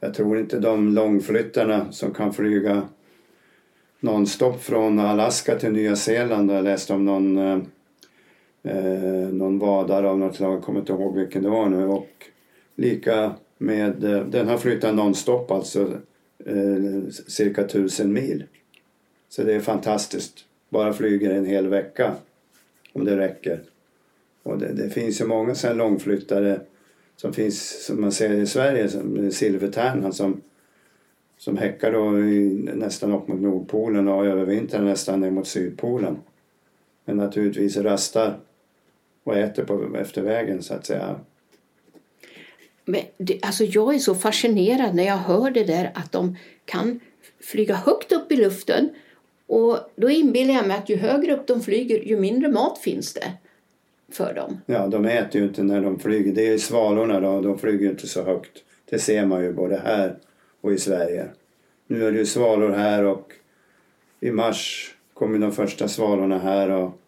jag 0.00 0.14
tror 0.14 0.38
inte 0.38 0.58
de 0.58 0.94
långflyttarna 0.94 1.92
som 1.92 2.14
kan 2.14 2.32
flyga 2.32 2.82
nonstop 4.00 4.62
från 4.62 4.98
Alaska 4.98 5.58
till 5.58 5.72
Nya 5.72 5.96
Zeeland. 5.96 6.50
Jag 6.50 6.64
läste 6.64 6.92
om 6.92 7.04
någon, 7.04 7.38
eh, 7.38 7.58
eh, 8.62 9.28
någon 9.28 9.58
vadare 9.58 10.08
av 10.08 10.18
något 10.18 10.36
slag, 10.36 10.54
jag 10.54 10.62
kommer 10.62 10.80
inte 10.80 10.92
ihåg 10.92 11.16
vilken 11.16 11.42
det 11.42 11.48
var 11.48 11.68
nu. 11.68 11.86
Och 11.86 12.10
lika 12.74 13.34
med, 13.58 14.04
eh, 14.04 14.24
den 14.24 14.48
har 14.48 14.58
flyttat 14.58 14.94
nonstop 14.94 15.50
alltså 15.50 15.92
eh, 16.44 17.10
cirka 17.26 17.64
tusen 17.64 18.12
mil. 18.12 18.44
Så 19.28 19.42
det 19.42 19.54
är 19.54 19.60
fantastiskt. 19.60 20.44
Bara 20.68 20.92
flyger 20.92 21.30
en 21.30 21.46
hel 21.46 21.68
vecka 21.68 22.14
om 22.92 23.04
det 23.04 23.16
räcker. 23.16 23.60
Och 24.48 24.58
det, 24.58 24.72
det 24.72 24.90
finns 24.90 25.20
ju 25.20 25.26
många 25.26 25.54
sen 25.54 25.76
långflyttare 25.76 26.60
som 27.16 27.32
finns 27.32 27.84
som 27.86 28.00
man 28.00 28.12
ser 28.12 28.32
i 28.32 28.46
Sverige, 28.46 28.88
som 28.88 29.30
silvertärnan 29.30 30.12
som, 30.12 30.40
som 31.38 31.56
häckar 31.56 31.92
då 31.92 32.18
i, 32.18 32.70
nästan 32.74 33.12
upp 33.12 33.28
mot 33.28 33.40
Nordpolen 33.40 34.08
och 34.08 34.26
övervintrar 34.26 34.82
nästan 34.82 35.20
ner 35.20 35.30
mot 35.30 35.46
Sydpolen. 35.46 36.16
Men 37.04 37.16
naturligtvis 37.16 37.76
rastar 37.76 38.38
och 39.24 39.36
äter 39.36 39.64
på, 39.64 39.96
efter 39.96 40.22
vägen 40.22 40.62
så 40.62 40.74
att 40.74 40.86
säga. 40.86 41.20
Men 42.84 43.00
det, 43.18 43.38
alltså 43.42 43.64
jag 43.64 43.94
är 43.94 43.98
så 43.98 44.14
fascinerad 44.14 44.94
när 44.94 45.06
jag 45.06 45.16
hör 45.16 45.50
det 45.50 45.64
där 45.64 45.92
att 45.94 46.12
de 46.12 46.36
kan 46.64 47.00
flyga 47.40 47.74
högt 47.74 48.12
upp 48.12 48.32
i 48.32 48.36
luften. 48.36 48.88
Och 49.46 49.78
då 49.96 50.10
inbillar 50.10 50.54
jag 50.54 50.68
mig 50.68 50.76
att 50.76 50.88
ju 50.88 50.96
högre 50.96 51.36
upp 51.36 51.46
de 51.46 51.62
flyger 51.62 51.98
ju 51.98 52.20
mindre 52.20 52.48
mat 52.48 52.78
finns 52.78 53.14
det 53.14 53.32
för 54.12 54.34
dem. 54.34 54.60
Ja, 54.66 54.86
de 54.86 55.04
äter 55.04 55.40
ju 55.40 55.46
inte 55.46 55.62
när 55.62 55.80
de 55.80 55.98
flyger. 55.98 56.32
Det 56.32 56.48
är 56.48 56.58
svalorna 56.58 57.20
då, 57.20 57.40
de 57.40 57.58
flyger 57.58 57.90
inte 57.90 58.06
så 58.06 58.22
högt. 58.22 58.64
Det 58.84 58.98
ser 58.98 59.26
man 59.26 59.44
ju 59.44 59.52
både 59.52 59.76
här 59.76 60.16
och 60.60 60.72
i 60.72 60.78
Sverige. 60.78 61.26
Nu 61.86 62.06
är 62.06 62.12
det 62.12 62.18
ju 62.18 62.26
svalor 62.26 62.70
här 62.70 63.04
och 63.04 63.32
i 64.20 64.30
mars 64.30 64.94
kommer 65.14 65.38
de 65.38 65.52
första 65.52 65.88
svalorna 65.88 66.38
här 66.38 66.70
och 66.70 66.98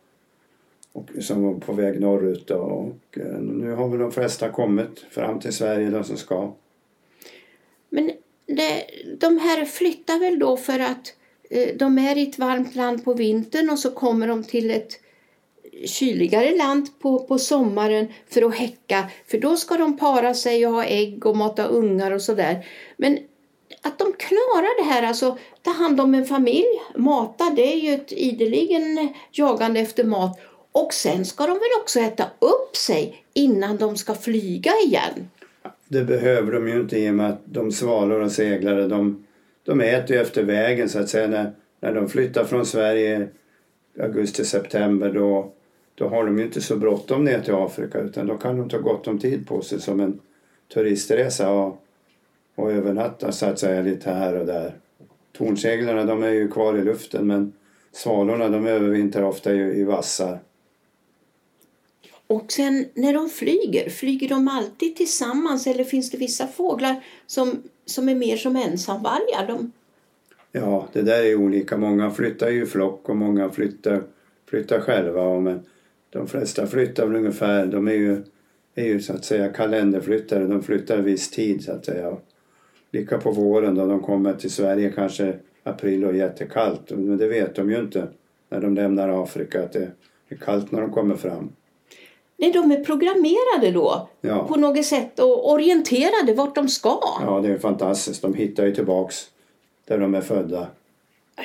och 0.92 1.08
som 1.20 1.42
var 1.42 1.54
på 1.54 1.72
väg 1.72 2.00
norrut. 2.00 2.50
Och 2.50 3.18
eh, 3.18 3.40
nu 3.40 3.72
har 3.72 3.88
väl 3.88 3.98
de 3.98 4.12
flesta 4.12 4.48
kommit 4.48 5.04
fram 5.10 5.40
till 5.40 5.52
Sverige, 5.52 5.90
de 5.90 6.04
som 6.04 6.16
ska. 6.16 6.52
Men 7.88 8.12
det, 8.46 8.84
de 9.20 9.38
här 9.38 9.64
flyttar 9.64 10.20
väl 10.20 10.38
då 10.38 10.56
för 10.56 10.78
att 10.78 11.14
eh, 11.50 11.76
de 11.76 11.98
är 11.98 12.18
i 12.18 12.22
ett 12.22 12.38
varmt 12.38 12.74
land 12.74 13.04
på 13.04 13.14
vintern 13.14 13.70
och 13.70 13.78
så 13.78 13.90
kommer 13.90 14.28
de 14.28 14.44
till 14.44 14.70
ett 14.70 15.00
kyligare 15.84 16.56
land 16.56 16.88
på, 16.98 17.18
på 17.18 17.38
sommaren 17.38 18.08
för 18.28 18.42
att 18.42 18.54
häcka. 18.54 19.10
För 19.26 19.38
då 19.38 19.56
ska 19.56 19.76
de 19.76 19.98
para 19.98 20.34
sig 20.34 20.66
och 20.66 20.72
ha 20.72 20.84
ägg 20.84 21.26
och 21.26 21.36
mata 21.36 21.64
ungar 21.64 22.10
och 22.10 22.22
sådär. 22.22 22.66
Men 22.96 23.18
att 23.82 23.98
de 23.98 24.12
klarar 24.12 24.84
det 24.84 24.90
här, 24.90 25.02
alltså 25.02 25.38
ta 25.62 25.70
hand 25.70 26.00
om 26.00 26.14
en 26.14 26.24
familj, 26.24 26.80
mata, 26.96 27.50
det 27.56 27.72
är 27.72 27.76
ju 27.76 27.94
ett 27.94 28.12
ideligen 28.12 29.08
jagande 29.32 29.80
efter 29.80 30.04
mat 30.04 30.40
och 30.72 30.94
sen 30.94 31.24
ska 31.24 31.46
de 31.46 31.52
väl 31.52 31.80
också 31.82 32.00
äta 32.00 32.24
upp 32.38 32.76
sig 32.76 33.24
innan 33.34 33.76
de 33.76 33.96
ska 33.96 34.14
flyga 34.14 34.72
igen? 34.86 35.30
Det 35.88 36.02
behöver 36.02 36.52
de 36.52 36.68
ju 36.68 36.80
inte 36.80 36.98
i 36.98 37.10
och 37.10 37.14
med 37.14 37.30
att 37.30 37.40
de 37.44 37.72
svalor 37.72 38.20
och 38.20 38.32
seglare 38.32 38.88
de, 38.88 39.24
de 39.64 39.80
äter 39.80 40.16
ju 40.16 40.22
efter 40.22 40.42
vägen 40.42 40.88
så 40.88 40.98
att 40.98 41.08
säga. 41.08 41.26
När, 41.26 41.52
när 41.80 41.94
de 41.94 42.08
flyttar 42.08 42.44
från 42.44 42.66
Sverige 42.66 43.28
augusti-september 44.00 45.12
då, 45.12 45.52
då 46.00 46.08
har 46.08 46.24
de 46.24 46.38
ju 46.38 46.44
inte 46.44 46.60
så 46.60 46.76
bråttom 46.76 47.24
ner 47.24 47.40
till 47.40 47.54
Afrika 47.54 47.98
utan 47.98 48.26
då 48.26 48.36
kan 48.36 48.58
de 48.58 48.68
ta 48.68 48.78
gott 48.78 49.06
om 49.06 49.18
tid 49.18 49.46
på 49.46 49.62
sig 49.62 49.80
som 49.80 50.00
en 50.00 50.20
turistresa 50.74 51.50
och, 51.50 51.84
och 52.54 52.72
övernatta 52.72 53.32
så 53.32 53.46
att 53.46 53.58
säga 53.58 53.82
lite 53.82 54.10
här 54.10 54.36
och 54.36 54.46
där. 54.46 54.74
Tornseglarna 55.32 56.04
de 56.04 56.22
är 56.22 56.30
ju 56.30 56.48
kvar 56.48 56.78
i 56.78 56.84
luften 56.84 57.26
men 57.26 57.52
svalorna 57.92 58.48
de 58.48 58.66
övervintrar 58.66 59.22
ofta 59.22 59.54
i, 59.54 59.80
i 59.80 59.84
vassar. 59.84 60.40
Och 62.26 62.52
sen 62.52 62.86
när 62.94 63.12
de 63.12 63.28
flyger, 63.28 63.90
flyger 63.90 64.28
de 64.28 64.48
alltid 64.48 64.96
tillsammans 64.96 65.66
eller 65.66 65.84
finns 65.84 66.10
det 66.10 66.18
vissa 66.18 66.46
fåglar 66.46 67.04
som, 67.26 67.62
som 67.84 68.08
är 68.08 68.14
mer 68.14 68.36
som 68.36 68.56
ensamvargar? 68.56 69.46
De... 69.46 69.72
Ja, 70.52 70.88
det 70.92 71.02
där 71.02 71.24
är 71.24 71.36
olika. 71.36 71.76
Många 71.76 72.10
flyttar 72.10 72.48
ju 72.48 72.66
flock 72.66 73.08
och 73.08 73.16
många 73.16 73.50
flyttar, 73.50 74.02
flyttar 74.46 74.80
själva. 74.80 75.40
Men 75.40 75.62
de 76.10 76.26
flesta 76.26 76.66
flyttar 76.66 77.06
väl 77.06 77.16
ungefär, 77.16 77.66
de 77.66 77.88
är 77.88 77.92
ju, 77.92 78.22
är 78.74 78.84
ju 78.84 79.00
så 79.00 79.12
att 79.12 79.24
säga 79.24 79.52
kalenderflyttare. 79.52 80.46
De 80.46 80.62
flyttar 80.62 80.98
en 80.98 81.04
viss 81.04 81.30
tid 81.30 81.64
så 81.64 81.72
att 81.72 81.84
säga. 81.84 82.16
Lika 82.92 83.18
på 83.18 83.30
våren 83.30 83.74
då 83.74 83.86
de 83.86 84.00
kommer 84.00 84.32
till 84.32 84.50
Sverige 84.50 84.92
kanske 84.94 85.34
april 85.62 86.04
och 86.04 86.16
jättekallt. 86.16 86.90
Men 86.90 87.16
det 87.16 87.28
vet 87.28 87.54
de 87.54 87.70
ju 87.70 87.80
inte 87.80 88.08
när 88.48 88.60
de 88.60 88.74
lämnar 88.74 89.22
Afrika 89.22 89.62
att 89.62 89.72
det 89.72 89.90
är 90.28 90.36
kallt 90.36 90.72
när 90.72 90.80
de 90.80 90.92
kommer 90.92 91.16
fram. 91.16 91.52
Nej, 92.36 92.52
de 92.52 92.72
är 92.72 92.84
programmerade 92.84 93.70
då 93.70 94.08
ja. 94.20 94.46
på 94.48 94.56
något 94.56 94.84
sätt 94.84 95.18
och 95.18 95.52
orienterade 95.52 96.34
vart 96.34 96.54
de 96.54 96.68
ska. 96.68 97.00
Ja, 97.20 97.40
det 97.40 97.48
är 97.48 97.58
fantastiskt. 97.58 98.22
De 98.22 98.34
hittar 98.34 98.66
ju 98.66 98.74
tillbaks 98.74 99.30
där 99.86 99.98
de 99.98 100.14
är 100.14 100.20
födda. 100.20 100.66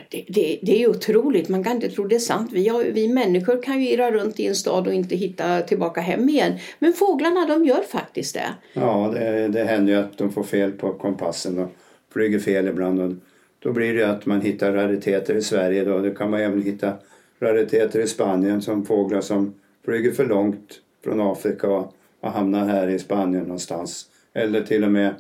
Det, 0.10 0.26
det, 0.28 0.60
det 0.62 0.84
är 0.84 0.90
otroligt, 0.90 1.50
man 1.50 1.64
kan 1.64 1.74
inte 1.74 1.90
tro 1.90 2.08
det 2.08 2.16
är 2.16 2.20
sant. 2.20 2.52
Vi, 2.54 2.68
har, 2.68 2.84
vi 2.84 3.08
människor 3.08 3.62
kan 3.62 3.82
ju 3.82 3.90
irra 3.90 4.12
runt 4.12 4.40
i 4.40 4.46
en 4.48 4.56
stad 4.56 4.88
och 4.88 4.94
inte 4.94 5.16
hitta 5.16 5.62
tillbaka 5.62 6.02
hem 6.02 6.30
igen. 6.30 6.54
Men 6.80 6.94
fåglarna 6.94 7.46
de 7.46 7.66
gör 7.66 7.82
faktiskt 7.82 8.34
det. 8.34 8.54
Ja, 8.74 9.12
det, 9.14 9.48
det 9.48 9.64
händer 9.64 9.94
ju 9.94 10.00
att 10.00 10.18
de 10.18 10.32
får 10.32 10.44
fel 10.44 10.72
på 10.72 10.94
kompassen 10.94 11.60
och 11.60 11.70
flyger 12.14 12.40
fel 12.40 12.68
ibland. 12.68 13.02
Och 13.02 13.12
då 13.60 13.72
blir 13.72 13.94
det 13.94 14.10
att 14.10 14.26
man 14.26 14.42
hittar 14.42 14.72
rariteter 14.72 15.36
i 15.36 15.42
Sverige. 15.42 15.84
Då. 15.84 16.00
Det 16.00 16.12
kan 16.12 16.30
man 16.30 16.42
även 16.42 16.62
hitta 16.62 16.94
rariteter 17.40 18.00
i 18.00 18.08
Spanien 18.08 18.62
som 18.62 18.86
fåglar 18.86 19.22
som 19.22 19.54
flyger 19.86 20.12
för 20.12 20.26
långt 20.26 20.82
från 21.04 21.22
Afrika 21.22 21.70
och, 21.70 21.94
och 22.20 22.32
hamnar 22.32 22.66
här 22.66 22.88
i 22.88 23.00
Spanien 23.00 23.44
någonstans. 23.44 24.06
Eller 24.34 24.62
till 24.62 24.84
och 24.84 24.92
med 24.92 25.16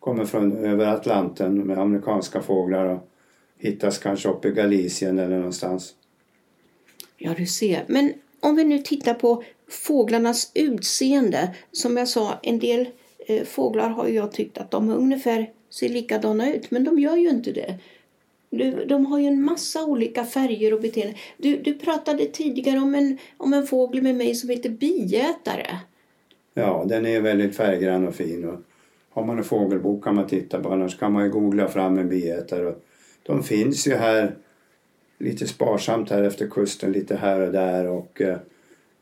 kommer 0.00 0.24
från 0.24 0.64
över 0.64 0.86
Atlanten 0.86 1.66
med 1.66 1.78
amerikanska 1.78 2.40
fåglar 2.40 2.84
och 2.84 3.09
hittas 3.60 3.98
kanske 3.98 4.28
uppe 4.28 4.48
i 4.48 4.50
Galicien 4.50 5.18
eller 5.18 5.36
någonstans. 5.36 5.94
Ja, 7.16 7.34
du 7.36 7.46
ser. 7.46 7.84
Men 7.86 8.12
om 8.40 8.56
vi 8.56 8.64
nu 8.64 8.78
tittar 8.78 9.14
på 9.14 9.42
fåglarnas 9.70 10.50
utseende. 10.54 11.54
Som 11.72 11.96
jag 11.96 12.08
sa, 12.08 12.40
en 12.42 12.58
del 12.58 12.88
eh, 13.26 13.44
fåglar 13.44 13.88
har 13.88 14.08
jag 14.08 14.32
tyckt 14.32 14.58
att 14.58 14.70
de 14.70 14.90
ungefär 14.90 15.50
ser 15.70 15.88
likadana 15.88 16.54
ut, 16.54 16.70
men 16.70 16.84
de 16.84 16.98
gör 16.98 17.16
ju 17.16 17.28
inte 17.28 17.52
det. 17.52 17.78
Du, 18.50 18.84
de 18.84 19.06
har 19.06 19.18
ju 19.18 19.26
en 19.26 19.42
massa 19.42 19.84
olika 19.84 20.24
färger 20.24 20.74
och 20.74 20.80
beteenden. 20.80 21.16
Du, 21.36 21.56
du 21.56 21.74
pratade 21.74 22.26
tidigare 22.26 22.78
om 22.78 22.94
en, 22.94 23.18
om 23.36 23.54
en 23.54 23.66
fågel 23.66 24.02
med 24.02 24.14
mig 24.14 24.34
som 24.34 24.50
heter 24.50 24.70
biätare. 24.70 25.78
Ja, 26.54 26.84
den 26.88 27.06
är 27.06 27.20
väldigt 27.20 27.56
färggrann 27.56 28.08
och 28.08 28.14
fin. 28.14 28.44
Och 28.44 28.60
har 29.10 29.24
man 29.24 29.38
en 29.38 29.44
fågelbok 29.44 30.04
kan 30.04 30.14
man 30.14 30.26
titta 30.26 30.62
på, 30.62 30.72
annars 30.72 30.98
kan 30.98 31.12
man 31.12 31.24
ju 31.24 31.30
googla 31.30 31.68
fram 31.68 31.98
en 31.98 32.08
biätare. 32.08 32.66
Och 32.66 32.84
de 33.22 33.42
finns 33.42 33.86
ju 33.86 33.94
här 33.94 34.36
lite 35.18 35.46
sparsamt 35.46 36.10
här 36.10 36.22
efter 36.22 36.46
kusten, 36.46 36.92
lite 36.92 37.16
här 37.16 37.40
och 37.40 37.52
där. 37.52 37.86
Och 37.86 38.20
eh, 38.20 38.38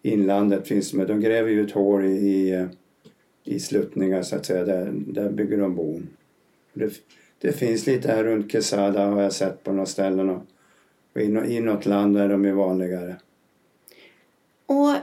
inlandet 0.02 0.68
finns 0.68 0.92
med. 0.92 1.06
De 1.06 1.20
gräver 1.20 1.50
ju 1.50 1.64
ett 1.64 1.72
hål 1.72 2.04
i, 2.04 2.08
i, 2.08 2.54
eh, 2.54 2.66
i 3.44 3.60
sluttningar 3.60 4.22
så 4.22 4.36
att 4.36 4.46
säga. 4.46 4.64
Där, 4.64 4.92
där 4.92 5.30
bygger 5.30 5.58
de 5.58 5.74
bon. 5.74 6.08
Det, 6.72 6.92
det 7.38 7.52
finns 7.52 7.86
lite 7.86 8.08
här 8.08 8.24
runt 8.24 8.50
Quesada 8.50 9.06
har 9.06 9.22
jag 9.22 9.32
sett 9.32 9.64
på 9.64 9.72
några 9.72 9.86
ställen. 9.86 10.30
Och, 10.30 10.42
och 11.12 11.46
inåt 11.46 11.86
land 11.86 12.16
är 12.16 12.28
de 12.28 12.44
ju 12.44 12.52
vanligare. 12.52 13.16
Och 14.66 14.94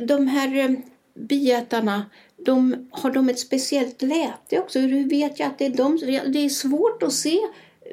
de 0.00 0.26
här 0.26 0.58
eh, 0.58 0.70
biätarna, 1.14 2.10
de, 2.36 2.88
har 2.90 3.10
de 3.10 3.28
ett 3.28 3.38
speciellt 3.38 4.02
läte 4.02 4.60
också? 4.60 4.78
Hur 4.78 5.08
vet 5.08 5.38
jag 5.38 5.46
att 5.46 5.58
det 5.58 5.66
är 5.66 5.76
de? 5.76 5.98
Det 6.32 6.38
är 6.38 6.48
svårt 6.48 7.02
att 7.02 7.12
se 7.12 7.38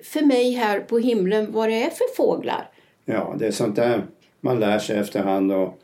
för 0.03 0.25
mig 0.25 0.51
här 0.51 0.79
på 0.79 0.97
himlen 0.97 1.51
vad 1.51 1.69
det 1.69 1.83
är 1.83 1.89
för 1.89 2.15
fåglar. 2.15 2.69
Ja, 3.05 3.35
det 3.39 3.47
är 3.47 3.51
sånt 3.51 3.75
där 3.75 4.03
man 4.41 4.59
lär 4.59 4.79
sig 4.79 4.97
efterhand. 4.97 5.51
Och 5.51 5.79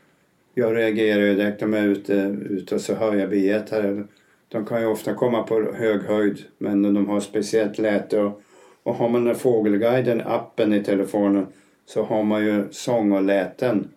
jag 0.54 0.76
reagerar 0.76 1.20
ju 1.20 1.34
direkt 1.34 1.60
när 1.60 1.78
jag 1.78 1.86
är 1.86 1.90
ute, 1.90 2.14
ute 2.50 2.74
och 2.74 2.80
så 2.80 2.94
hör 2.94 3.14
jag 3.14 3.30
biätare. 3.30 4.04
De 4.48 4.66
kan 4.66 4.80
ju 4.80 4.86
ofta 4.86 5.14
komma 5.14 5.42
på 5.42 5.72
hög 5.74 6.02
höjd 6.02 6.38
men 6.58 6.82
de 6.82 7.08
har 7.08 7.20
speciellt 7.20 7.78
läte. 7.78 8.20
Och, 8.20 8.42
och 8.82 8.94
har 8.94 9.08
man 9.08 9.24
den 9.24 9.34
Fågelguiden, 9.34 10.22
appen 10.26 10.72
i 10.72 10.84
telefonen, 10.84 11.46
så 11.86 12.02
har 12.02 12.22
man 12.22 12.44
ju 12.44 12.64
sång 12.70 13.12
och 13.12 13.22
läten 13.22 13.88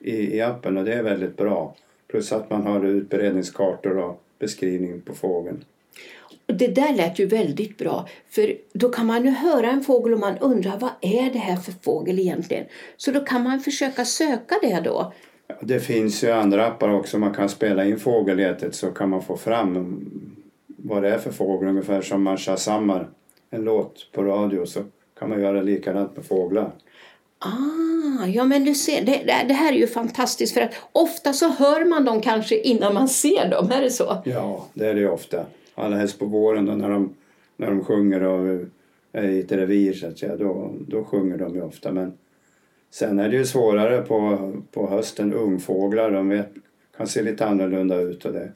i, 0.00 0.36
i 0.36 0.40
appen 0.40 0.76
och 0.76 0.84
det 0.84 0.94
är 0.94 1.02
väldigt 1.02 1.36
bra. 1.36 1.76
Plus 2.08 2.32
att 2.32 2.50
man 2.50 2.62
har 2.62 2.84
utbredningskartor 2.84 3.98
och 3.98 4.22
beskrivning 4.38 5.00
på 5.00 5.14
fågeln. 5.14 5.64
Det 6.46 6.66
där 6.66 6.94
lät 6.94 7.18
ju 7.18 7.26
väldigt 7.26 7.78
bra, 7.78 8.08
för 8.30 8.56
då 8.72 8.88
kan 8.88 9.06
man 9.06 9.24
ju 9.24 9.30
höra 9.30 9.70
en 9.70 9.82
fågel 9.82 10.12
och 10.12 10.20
man 10.20 10.38
undrar 10.38 10.78
vad 10.78 10.90
är 11.00 11.32
det 11.32 11.38
här 11.38 11.56
för 11.56 11.72
fågel 11.82 12.18
egentligen? 12.18 12.64
Så 12.96 13.10
då 13.10 13.20
kan 13.20 13.42
man 13.42 13.60
försöka 13.60 14.04
söka 14.04 14.54
det 14.62 14.80
då. 14.84 15.12
Det 15.60 15.80
finns 15.80 16.24
ju 16.24 16.30
andra 16.30 16.66
appar 16.66 16.88
också. 16.88 17.18
Man 17.18 17.34
kan 17.34 17.48
spela 17.48 17.84
in 17.84 17.98
fågelletet 17.98 18.74
så 18.74 18.90
kan 18.90 19.10
man 19.10 19.22
få 19.22 19.36
fram 19.36 20.00
vad 20.66 21.02
det 21.02 21.14
är 21.14 21.18
för 21.18 21.32
fågel. 21.32 21.68
Ungefär 21.68 22.02
som 22.02 22.22
man 22.22 22.36
shazammar 22.36 23.08
en 23.50 23.64
låt 23.64 24.12
på 24.12 24.22
radio 24.22 24.66
så 24.66 24.80
kan 25.18 25.28
man 25.28 25.40
göra 25.40 25.62
likadant 25.62 26.16
med 26.16 26.24
fåglar. 26.24 26.72
Ah, 27.38 28.26
ja 28.26 28.44
men 28.44 28.64
du 28.64 28.74
ser, 28.74 29.04
det, 29.04 29.44
det, 29.48 29.54
här 29.54 29.72
är 29.72 29.76
ju 29.76 29.86
fantastiskt 29.86 30.54
för 30.54 30.60
att 30.60 30.74
ofta 30.92 31.32
så 31.32 31.48
hör 31.48 31.84
man 31.84 32.04
dem 32.04 32.20
kanske 32.20 32.58
innan 32.60 32.94
man 32.94 33.08
ser 33.08 33.50
dem, 33.50 33.70
är 33.70 33.82
det 33.82 33.90
så? 33.90 34.22
Ja, 34.24 34.66
det 34.74 34.86
är 34.86 34.94
det 34.94 35.08
ofta. 35.08 35.46
Allra 35.74 35.96
helst 35.96 36.18
på 36.18 36.24
våren 36.24 36.66
då 36.66 36.72
när 36.72 36.90
de, 36.90 37.14
när 37.56 37.70
de 37.70 37.84
sjunger 37.84 38.22
och 38.22 38.48
eh, 38.48 38.60
är 39.12 39.28
i 39.28 39.40
ett 39.40 39.52
revir 39.52 39.92
så 39.92 40.06
att 40.06 40.18
säga, 40.18 40.36
då, 40.36 40.72
då 40.88 41.04
sjunger 41.04 41.38
de 41.38 41.54
ju 41.54 41.62
ofta. 41.62 41.92
Men 41.92 42.12
Sen 42.94 43.18
är 43.18 43.28
det 43.28 43.36
ju 43.36 43.44
svårare 43.44 44.02
på, 44.02 44.52
på 44.70 44.86
hösten. 44.90 45.34
Ungfåglar 45.34 46.10
de 46.10 46.28
vet, 46.28 46.48
kan 46.96 47.06
se 47.06 47.22
lite 47.22 47.46
annorlunda 47.46 48.00
ut. 48.00 48.24
Och 48.24 48.32
det, 48.32 48.52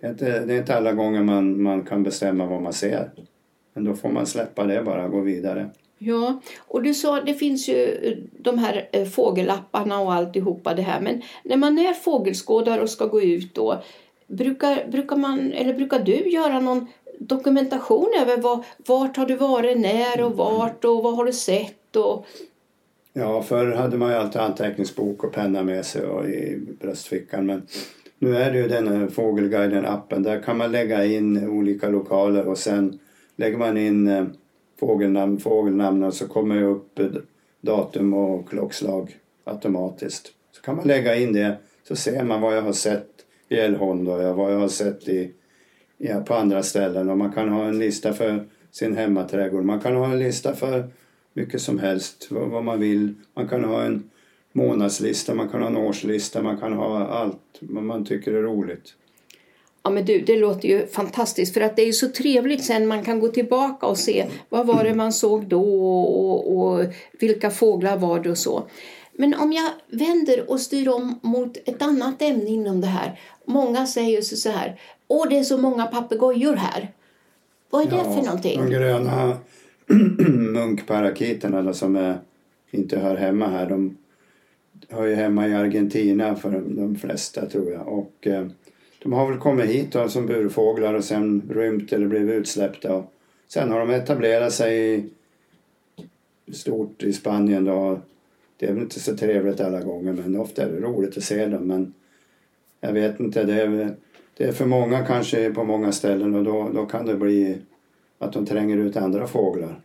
det, 0.00 0.06
är 0.06 0.10
inte, 0.10 0.44
det 0.44 0.54
är 0.54 0.58
inte 0.58 0.76
alla 0.76 0.92
gånger 0.92 1.22
man, 1.22 1.62
man 1.62 1.82
kan 1.82 2.02
bestämma 2.02 2.46
vad 2.46 2.62
man 2.62 2.72
ser. 2.72 3.10
Men 3.74 3.84
då 3.84 3.94
får 3.94 4.08
man 4.08 4.26
släppa 4.26 4.64
det 4.64 4.82
bara 4.82 5.04
och 5.04 5.10
gå 5.10 5.20
vidare. 5.20 5.70
Ja, 5.98 6.40
och 6.58 6.82
du 6.82 6.94
sa 6.94 7.20
det 7.20 7.34
finns 7.34 7.68
ju 7.68 7.84
eh, 7.84 8.18
de 8.38 8.58
här 8.58 8.88
eh, 8.92 9.04
fågelapparna 9.04 10.00
och 10.00 10.12
alltihopa 10.12 10.74
det 10.74 10.82
här. 10.82 11.00
Men 11.00 11.22
när 11.44 11.56
man 11.56 11.78
är 11.78 11.92
fågelskådare 11.92 12.82
och 12.82 12.90
ska 12.90 13.06
gå 13.06 13.22
ut 13.22 13.54
då, 13.54 13.82
brukar, 14.26 14.86
brukar 14.90 15.16
man, 15.16 15.52
eller 15.52 15.74
brukar 15.74 15.98
du 15.98 16.30
göra 16.30 16.60
någon 16.60 16.86
dokumentation 17.18 18.12
över 18.20 18.36
vad, 18.36 18.64
vart 18.86 19.16
har 19.16 19.26
du 19.26 19.36
varit, 19.36 19.78
när 19.78 20.22
och 20.22 20.36
vart 20.36 20.84
och 20.84 21.02
vad 21.02 21.16
har 21.16 21.24
du 21.24 21.32
sett 21.32 21.96
och 21.96 22.26
Ja, 23.18 23.42
förr 23.42 23.72
hade 23.72 23.98
man 23.98 24.10
ju 24.10 24.16
alltid 24.16 24.40
anteckningsbok 24.40 25.24
och 25.24 25.32
penna 25.32 25.62
med 25.62 25.86
sig 25.86 26.06
och 26.06 26.28
i 26.28 26.58
bröstfickan. 26.80 27.46
Men 27.46 27.66
nu 28.18 28.36
är 28.36 28.52
det 28.52 28.58
ju 28.58 28.68
den 28.68 28.88
här 28.88 29.06
Fågelguiden-appen. 29.06 30.22
Där 30.22 30.42
kan 30.42 30.56
man 30.56 30.72
lägga 30.72 31.04
in 31.04 31.48
olika 31.48 31.88
lokaler 31.88 32.48
och 32.48 32.58
sen 32.58 32.98
lägger 33.36 33.58
man 33.58 33.76
in 33.76 34.08
eh, 34.08 34.24
fågelnamn, 34.80 35.38
fågelnamn 35.38 36.02
och 36.02 36.14
så 36.14 36.28
kommer 36.28 36.54
det 36.54 36.66
upp 36.66 37.00
datum 37.60 38.14
och 38.14 38.48
klockslag 38.48 39.16
automatiskt. 39.44 40.32
Så 40.52 40.62
kan 40.62 40.76
man 40.76 40.86
lägga 40.86 41.16
in 41.16 41.32
det 41.32 41.56
så 41.88 41.96
ser 41.96 42.24
man 42.24 42.40
vad 42.40 42.56
jag 42.56 42.62
har 42.62 42.72
sett 42.72 43.15
i 43.48 43.54
Älvholm 43.54 44.08
och 44.08 44.36
vad 44.36 44.52
jag 44.52 44.58
har 44.58 44.68
sett 44.68 45.08
i, 45.08 45.32
ja, 45.98 46.20
på 46.20 46.34
andra 46.34 46.62
ställen. 46.62 47.10
Och 47.10 47.18
man 47.18 47.32
kan 47.32 47.48
ha 47.48 47.64
en 47.64 47.78
lista 47.78 48.12
för 48.12 48.46
sin 48.70 48.96
hemmaträdgård. 48.96 49.64
Man 49.64 49.80
kan 49.80 49.96
ha 49.96 50.06
en 50.06 50.18
lista 50.18 50.54
för 50.54 50.90
mycket 51.32 51.60
som 51.60 51.78
helst, 51.78 52.26
vad, 52.30 52.48
vad 52.48 52.64
man 52.64 52.80
vill. 52.80 53.14
Man 53.34 53.48
kan 53.48 53.64
ha 53.64 53.82
en 53.82 54.10
månadslista, 54.52 55.34
man 55.34 55.48
kan 55.48 55.60
ha 55.60 55.68
en 55.68 55.76
årslista, 55.76 56.42
man 56.42 56.58
kan 56.58 56.72
ha 56.72 57.06
allt 57.06 57.58
vad 57.60 57.82
man 57.82 58.04
tycker 58.04 58.32
är 58.32 58.42
roligt. 58.42 58.94
Ja 59.82 59.90
men 59.90 60.04
du, 60.04 60.20
det 60.20 60.36
låter 60.36 60.68
ju 60.68 60.86
fantastiskt 60.86 61.54
för 61.54 61.60
att 61.60 61.76
det 61.76 61.82
är 61.82 61.92
så 61.92 62.08
trevligt 62.08 62.64
sen 62.64 62.86
man 62.86 63.04
kan 63.04 63.20
gå 63.20 63.28
tillbaka 63.28 63.86
och 63.86 63.98
se 63.98 64.26
vad 64.48 64.66
var 64.66 64.84
det 64.84 64.94
man 64.94 65.12
såg 65.12 65.48
då 65.48 65.84
och, 65.84 66.56
och 66.56 66.84
vilka 67.20 67.50
fåglar 67.50 67.96
var 67.96 68.20
det 68.20 68.30
och 68.30 68.38
så. 68.38 68.68
Men 69.18 69.34
om 69.34 69.52
jag 69.52 69.70
vänder 69.98 70.50
och 70.50 70.60
styr 70.60 70.88
om 70.88 71.18
mot 71.22 71.56
ett 71.56 71.82
annat 71.82 72.22
ämne 72.22 72.50
inom 72.50 72.80
det 72.80 72.86
här. 72.86 73.20
Många 73.44 73.86
säger 73.86 74.22
så 74.22 74.50
här, 74.50 74.80
åh 75.08 75.28
det 75.28 75.38
är 75.38 75.44
så 75.44 75.58
många 75.58 75.86
papegojor 75.86 76.56
här. 76.56 76.92
Vad 77.70 77.86
är 77.86 77.96
ja, 77.96 77.96
det 77.96 78.14
för 78.14 78.22
någonting? 78.22 78.60
De 78.60 78.70
gröna 78.70 79.38
munkparakiterna 80.52 81.72
som 81.72 81.96
är, 81.96 82.18
inte 82.70 82.98
hör 82.98 83.16
hemma 83.16 83.46
här. 83.46 83.68
De 83.68 83.96
hör 84.88 85.06
ju 85.06 85.14
hemma 85.14 85.48
i 85.48 85.54
Argentina 85.54 86.36
för 86.36 86.50
de 86.66 86.96
flesta 86.96 87.46
tror 87.46 87.72
jag. 87.72 87.88
Och 87.88 88.26
eh, 88.26 88.46
de 89.02 89.12
har 89.12 89.30
väl 89.30 89.38
kommit 89.38 89.66
hit 89.66 89.92
då, 89.92 90.08
som 90.08 90.26
burfåglar 90.26 90.94
och 90.94 91.04
sen 91.04 91.42
rymt 91.50 91.92
eller 91.92 92.06
blivit 92.06 92.34
utsläppta. 92.34 92.94
Och 92.94 93.12
sen 93.48 93.70
har 93.70 93.78
de 93.78 93.90
etablerat 93.90 94.52
sig 94.52 95.06
stort 96.52 97.02
i 97.02 97.12
Spanien 97.12 97.64
då. 97.64 98.00
Det 98.56 98.66
är 98.66 98.72
väl 98.72 98.82
inte 98.82 99.00
så 99.00 99.16
trevligt 99.16 99.60
alla 99.60 99.80
gånger 99.80 100.12
men 100.12 100.36
ofta 100.36 100.62
är 100.62 100.72
det 100.72 100.80
roligt 100.80 101.16
att 101.16 101.24
se 101.24 101.46
dem. 101.46 101.66
Men 101.66 101.94
jag 102.80 102.92
vet 102.92 103.20
inte, 103.20 103.44
det 103.44 103.62
är, 103.62 103.94
det 104.36 104.44
är 104.44 104.52
för 104.52 104.66
många 104.66 105.06
kanske 105.06 105.50
på 105.50 105.64
många 105.64 105.92
ställen 105.92 106.34
och 106.34 106.44
då, 106.44 106.70
då 106.74 106.86
kan 106.86 107.06
det 107.06 107.16
bli 107.16 107.58
att 108.18 108.32
de 108.32 108.46
tränger 108.46 108.76
ut 108.76 108.96
andra 108.96 109.26
fåglar. 109.26 109.80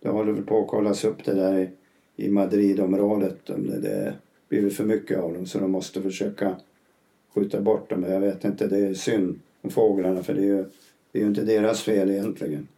Det 0.00 0.08
håller 0.08 0.32
väl 0.32 0.44
på 0.44 0.62
att 0.62 0.68
kollas 0.68 1.04
upp 1.04 1.24
det 1.24 1.34
där 1.34 1.58
i, 1.58 1.70
i 2.16 2.30
Madridområdet 2.30 3.50
om 3.50 3.66
det, 3.66 3.80
det 3.80 4.14
blivit 4.48 4.76
för 4.76 4.84
mycket 4.84 5.18
av 5.18 5.34
dem 5.34 5.46
så 5.46 5.58
de 5.58 5.70
måste 5.70 6.02
försöka 6.02 6.56
skjuta 7.34 7.60
bort 7.60 7.90
dem. 7.90 8.02
Jag 8.02 8.20
vet 8.20 8.44
inte, 8.44 8.66
det 8.66 8.78
är 8.78 8.94
synd 8.94 9.40
om 9.60 9.70
fåglarna 9.70 10.22
för 10.22 10.34
det 10.34 10.40
är 10.40 10.46
ju, 10.46 10.64
det 11.12 11.18
är 11.18 11.22
ju 11.22 11.28
inte 11.28 11.44
deras 11.44 11.82
fel 11.82 12.10
egentligen. 12.10 12.68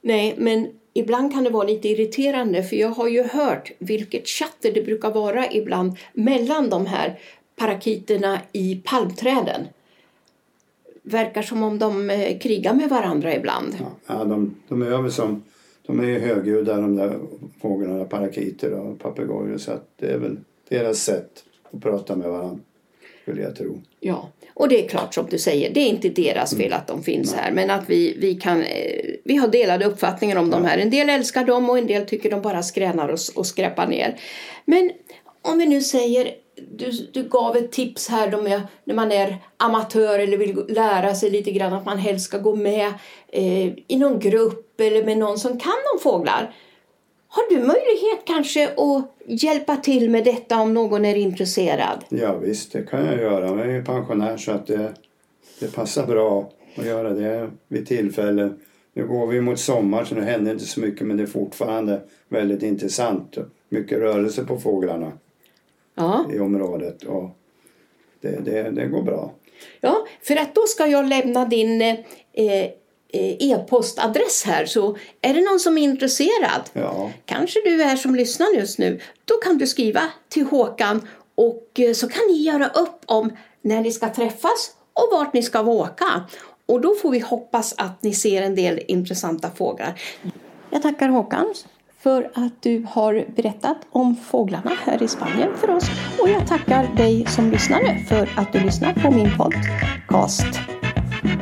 Nej, 0.00 0.34
men 0.38 0.68
ibland 0.98 1.32
kan 1.32 1.44
det 1.44 1.50
vara 1.50 1.66
lite 1.66 1.88
irriterande 1.88 2.62
för 2.62 2.76
jag 2.76 2.88
har 2.88 3.08
ju 3.08 3.22
hört 3.22 3.72
vilket 3.78 4.28
chatter 4.28 4.72
det 4.72 4.82
brukar 4.82 5.10
vara 5.10 5.52
ibland 5.52 5.96
mellan 6.12 6.70
de 6.70 6.86
här 6.86 7.18
parakiterna 7.56 8.40
i 8.52 8.80
palmträden 8.84 9.66
verkar 11.10 11.42
som 11.42 11.62
om 11.62 11.78
de 11.78 12.10
eh, 12.10 12.38
krigar 12.38 12.74
med 12.74 12.88
varandra 12.88 13.34
ibland. 13.34 13.76
Ja, 14.06 14.24
de, 14.24 14.54
de 14.68 14.82
är 14.82 15.02
väl 15.02 15.12
som, 15.12 15.42
de 15.86 16.00
är 16.00 16.04
ju 16.04 16.18
högljudda 16.18 16.76
de 16.76 16.96
där 16.96 17.18
fåglarna, 17.60 18.04
parakiter 18.04 18.72
och 18.72 18.98
papegojor. 18.98 19.58
Så 19.58 19.72
att 19.72 19.88
det 19.96 20.06
är 20.06 20.18
väl 20.18 20.36
deras 20.68 20.98
sätt 20.98 21.44
att 21.70 21.80
prata 21.80 22.16
med 22.16 22.30
varandra, 22.30 22.60
skulle 23.28 23.42
jag 23.42 23.56
tro. 23.56 23.80
Ja, 24.00 24.28
och 24.54 24.68
det 24.68 24.84
är 24.84 24.88
klart 24.88 25.14
som 25.14 25.26
du 25.30 25.38
säger, 25.38 25.74
det 25.74 25.80
är 25.80 25.86
inte 25.86 26.08
deras 26.08 26.56
fel 26.56 26.72
att 26.72 26.86
de 26.86 27.02
finns 27.02 27.34
här. 27.34 27.52
Men 27.52 27.70
att 27.70 27.90
vi, 27.90 28.16
vi 28.18 28.34
kan, 28.34 28.62
eh, 28.62 29.14
vi 29.24 29.36
har 29.36 29.48
delade 29.48 29.84
uppfattningar 29.84 30.36
om 30.36 30.50
de 30.50 30.64
här. 30.64 30.78
En 30.78 30.90
del 30.90 31.10
älskar 31.10 31.44
dem 31.44 31.70
och 31.70 31.78
en 31.78 31.86
del 31.86 32.06
tycker 32.06 32.30
de 32.30 32.42
bara 32.42 32.62
skränar 32.62 33.08
och, 33.08 33.18
och 33.34 33.46
skräpar 33.46 33.86
ner. 33.86 34.16
Men 34.64 34.90
om 35.42 35.58
vi 35.58 35.66
nu 35.66 35.80
säger, 35.80 36.30
du, 36.70 36.90
du 37.12 37.22
gav 37.22 37.56
ett 37.56 37.72
tips 37.72 38.08
här 38.08 38.30
då 38.30 38.42
med, 38.42 38.60
när 38.84 38.94
man 38.94 39.12
är 39.12 39.36
amatör 39.56 40.18
eller 40.18 40.36
vill 40.36 40.64
lära 40.68 41.14
sig 41.14 41.30
lite 41.30 41.50
grann 41.50 41.72
att 41.72 41.84
man 41.84 41.98
helst 41.98 42.24
ska 42.24 42.38
gå 42.38 42.56
med 42.56 42.92
eh, 43.28 43.66
i 43.66 43.96
någon 43.96 44.20
grupp 44.20 44.80
eller 44.80 45.04
med 45.04 45.18
någon 45.18 45.38
som 45.38 45.58
kan 45.58 45.72
om 45.94 46.00
fåglar. 46.00 46.54
Har 47.28 47.48
du 47.50 47.54
möjlighet 47.56 48.24
kanske 48.24 48.68
att 48.68 49.14
hjälpa 49.26 49.76
till 49.76 50.10
med 50.10 50.24
detta 50.24 50.60
om 50.60 50.74
någon 50.74 51.04
är 51.04 51.14
intresserad? 51.14 52.04
Ja 52.08 52.36
visst, 52.36 52.72
det 52.72 52.82
kan 52.82 53.06
jag 53.06 53.16
göra. 53.18 53.46
Jag 53.66 53.76
är 53.76 53.82
pensionär 53.82 54.36
så 54.36 54.52
att 54.52 54.66
det, 54.66 54.94
det 55.60 55.74
passar 55.74 56.06
bra 56.06 56.50
att 56.76 56.86
göra 56.86 57.10
det 57.10 57.50
vid 57.68 57.86
tillfälle. 57.86 58.52
Nu 58.92 59.06
går 59.06 59.26
vi 59.26 59.40
mot 59.40 59.58
sommar 59.58 60.04
så 60.04 60.14
nu 60.14 60.20
händer 60.20 60.52
inte 60.52 60.64
så 60.64 60.80
mycket 60.80 61.06
men 61.06 61.16
det 61.16 61.22
är 61.22 61.26
fortfarande 61.26 62.00
väldigt 62.28 62.62
intressant. 62.62 63.36
Mycket 63.68 63.98
rörelse 63.98 64.44
på 64.44 64.58
fåglarna 64.58 65.12
Ja. 65.94 66.26
i 66.32 66.38
området 66.38 67.02
och 67.02 67.30
det, 68.20 68.44
det, 68.44 68.70
det 68.70 68.86
går 68.86 69.02
bra. 69.02 69.32
Ja, 69.80 70.06
för 70.22 70.36
att 70.36 70.54
då 70.54 70.62
ska 70.66 70.86
jag 70.86 71.06
lämna 71.08 71.44
din 71.44 71.82
eh, 71.82 71.96
e-postadress 73.12 74.44
här. 74.46 74.66
Så 74.66 74.96
är 75.22 75.34
det 75.34 75.40
någon 75.40 75.60
som 75.60 75.78
är 75.78 75.82
intresserad, 75.82 76.62
Ja, 76.72 77.10
kanske 77.24 77.60
du 77.64 77.82
är 77.82 77.96
som 77.96 78.14
lyssnar 78.14 78.54
just 78.56 78.78
nu, 78.78 79.00
då 79.24 79.34
kan 79.34 79.58
du 79.58 79.66
skriva 79.66 80.00
till 80.28 80.46
Håkan 80.46 81.08
och 81.34 81.80
eh, 81.80 81.92
så 81.92 82.08
kan 82.08 82.22
ni 82.30 82.42
göra 82.42 82.68
upp 82.68 83.00
om 83.06 83.36
när 83.62 83.80
ni 83.80 83.92
ska 83.92 84.14
träffas 84.14 84.70
och 84.92 85.08
vart 85.12 85.32
ni 85.32 85.42
ska 85.42 85.60
åka. 85.60 86.24
Och 86.66 86.80
då 86.80 86.94
får 86.94 87.10
vi 87.10 87.18
hoppas 87.18 87.74
att 87.76 88.02
ni 88.02 88.14
ser 88.14 88.42
en 88.42 88.54
del 88.54 88.80
intressanta 88.88 89.50
fåglar. 89.50 90.00
Jag 90.70 90.82
tackar 90.82 91.08
Håkan 91.08 91.54
för 92.00 92.30
att 92.34 92.62
du 92.62 92.86
har 92.90 93.26
berättat 93.36 93.76
om 93.90 94.16
fåglarna 94.16 94.72
här 94.84 95.02
i 95.02 95.08
Spanien 95.08 95.56
för 95.56 95.70
oss. 95.70 95.84
Och 96.20 96.28
jag 96.28 96.46
tackar 96.46 96.96
dig 96.96 97.26
som 97.26 97.50
lyssnare 97.50 97.98
för 98.08 98.30
att 98.36 98.52
du 98.52 98.60
lyssnar 98.60 98.92
på 98.92 99.10
min 99.10 99.36
podcast 99.36 100.77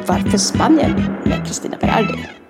varför 0.09 0.38
Spanien 0.38 0.92
med 1.25 1.47
Kristina 1.47 1.77
Berardi. 1.81 2.46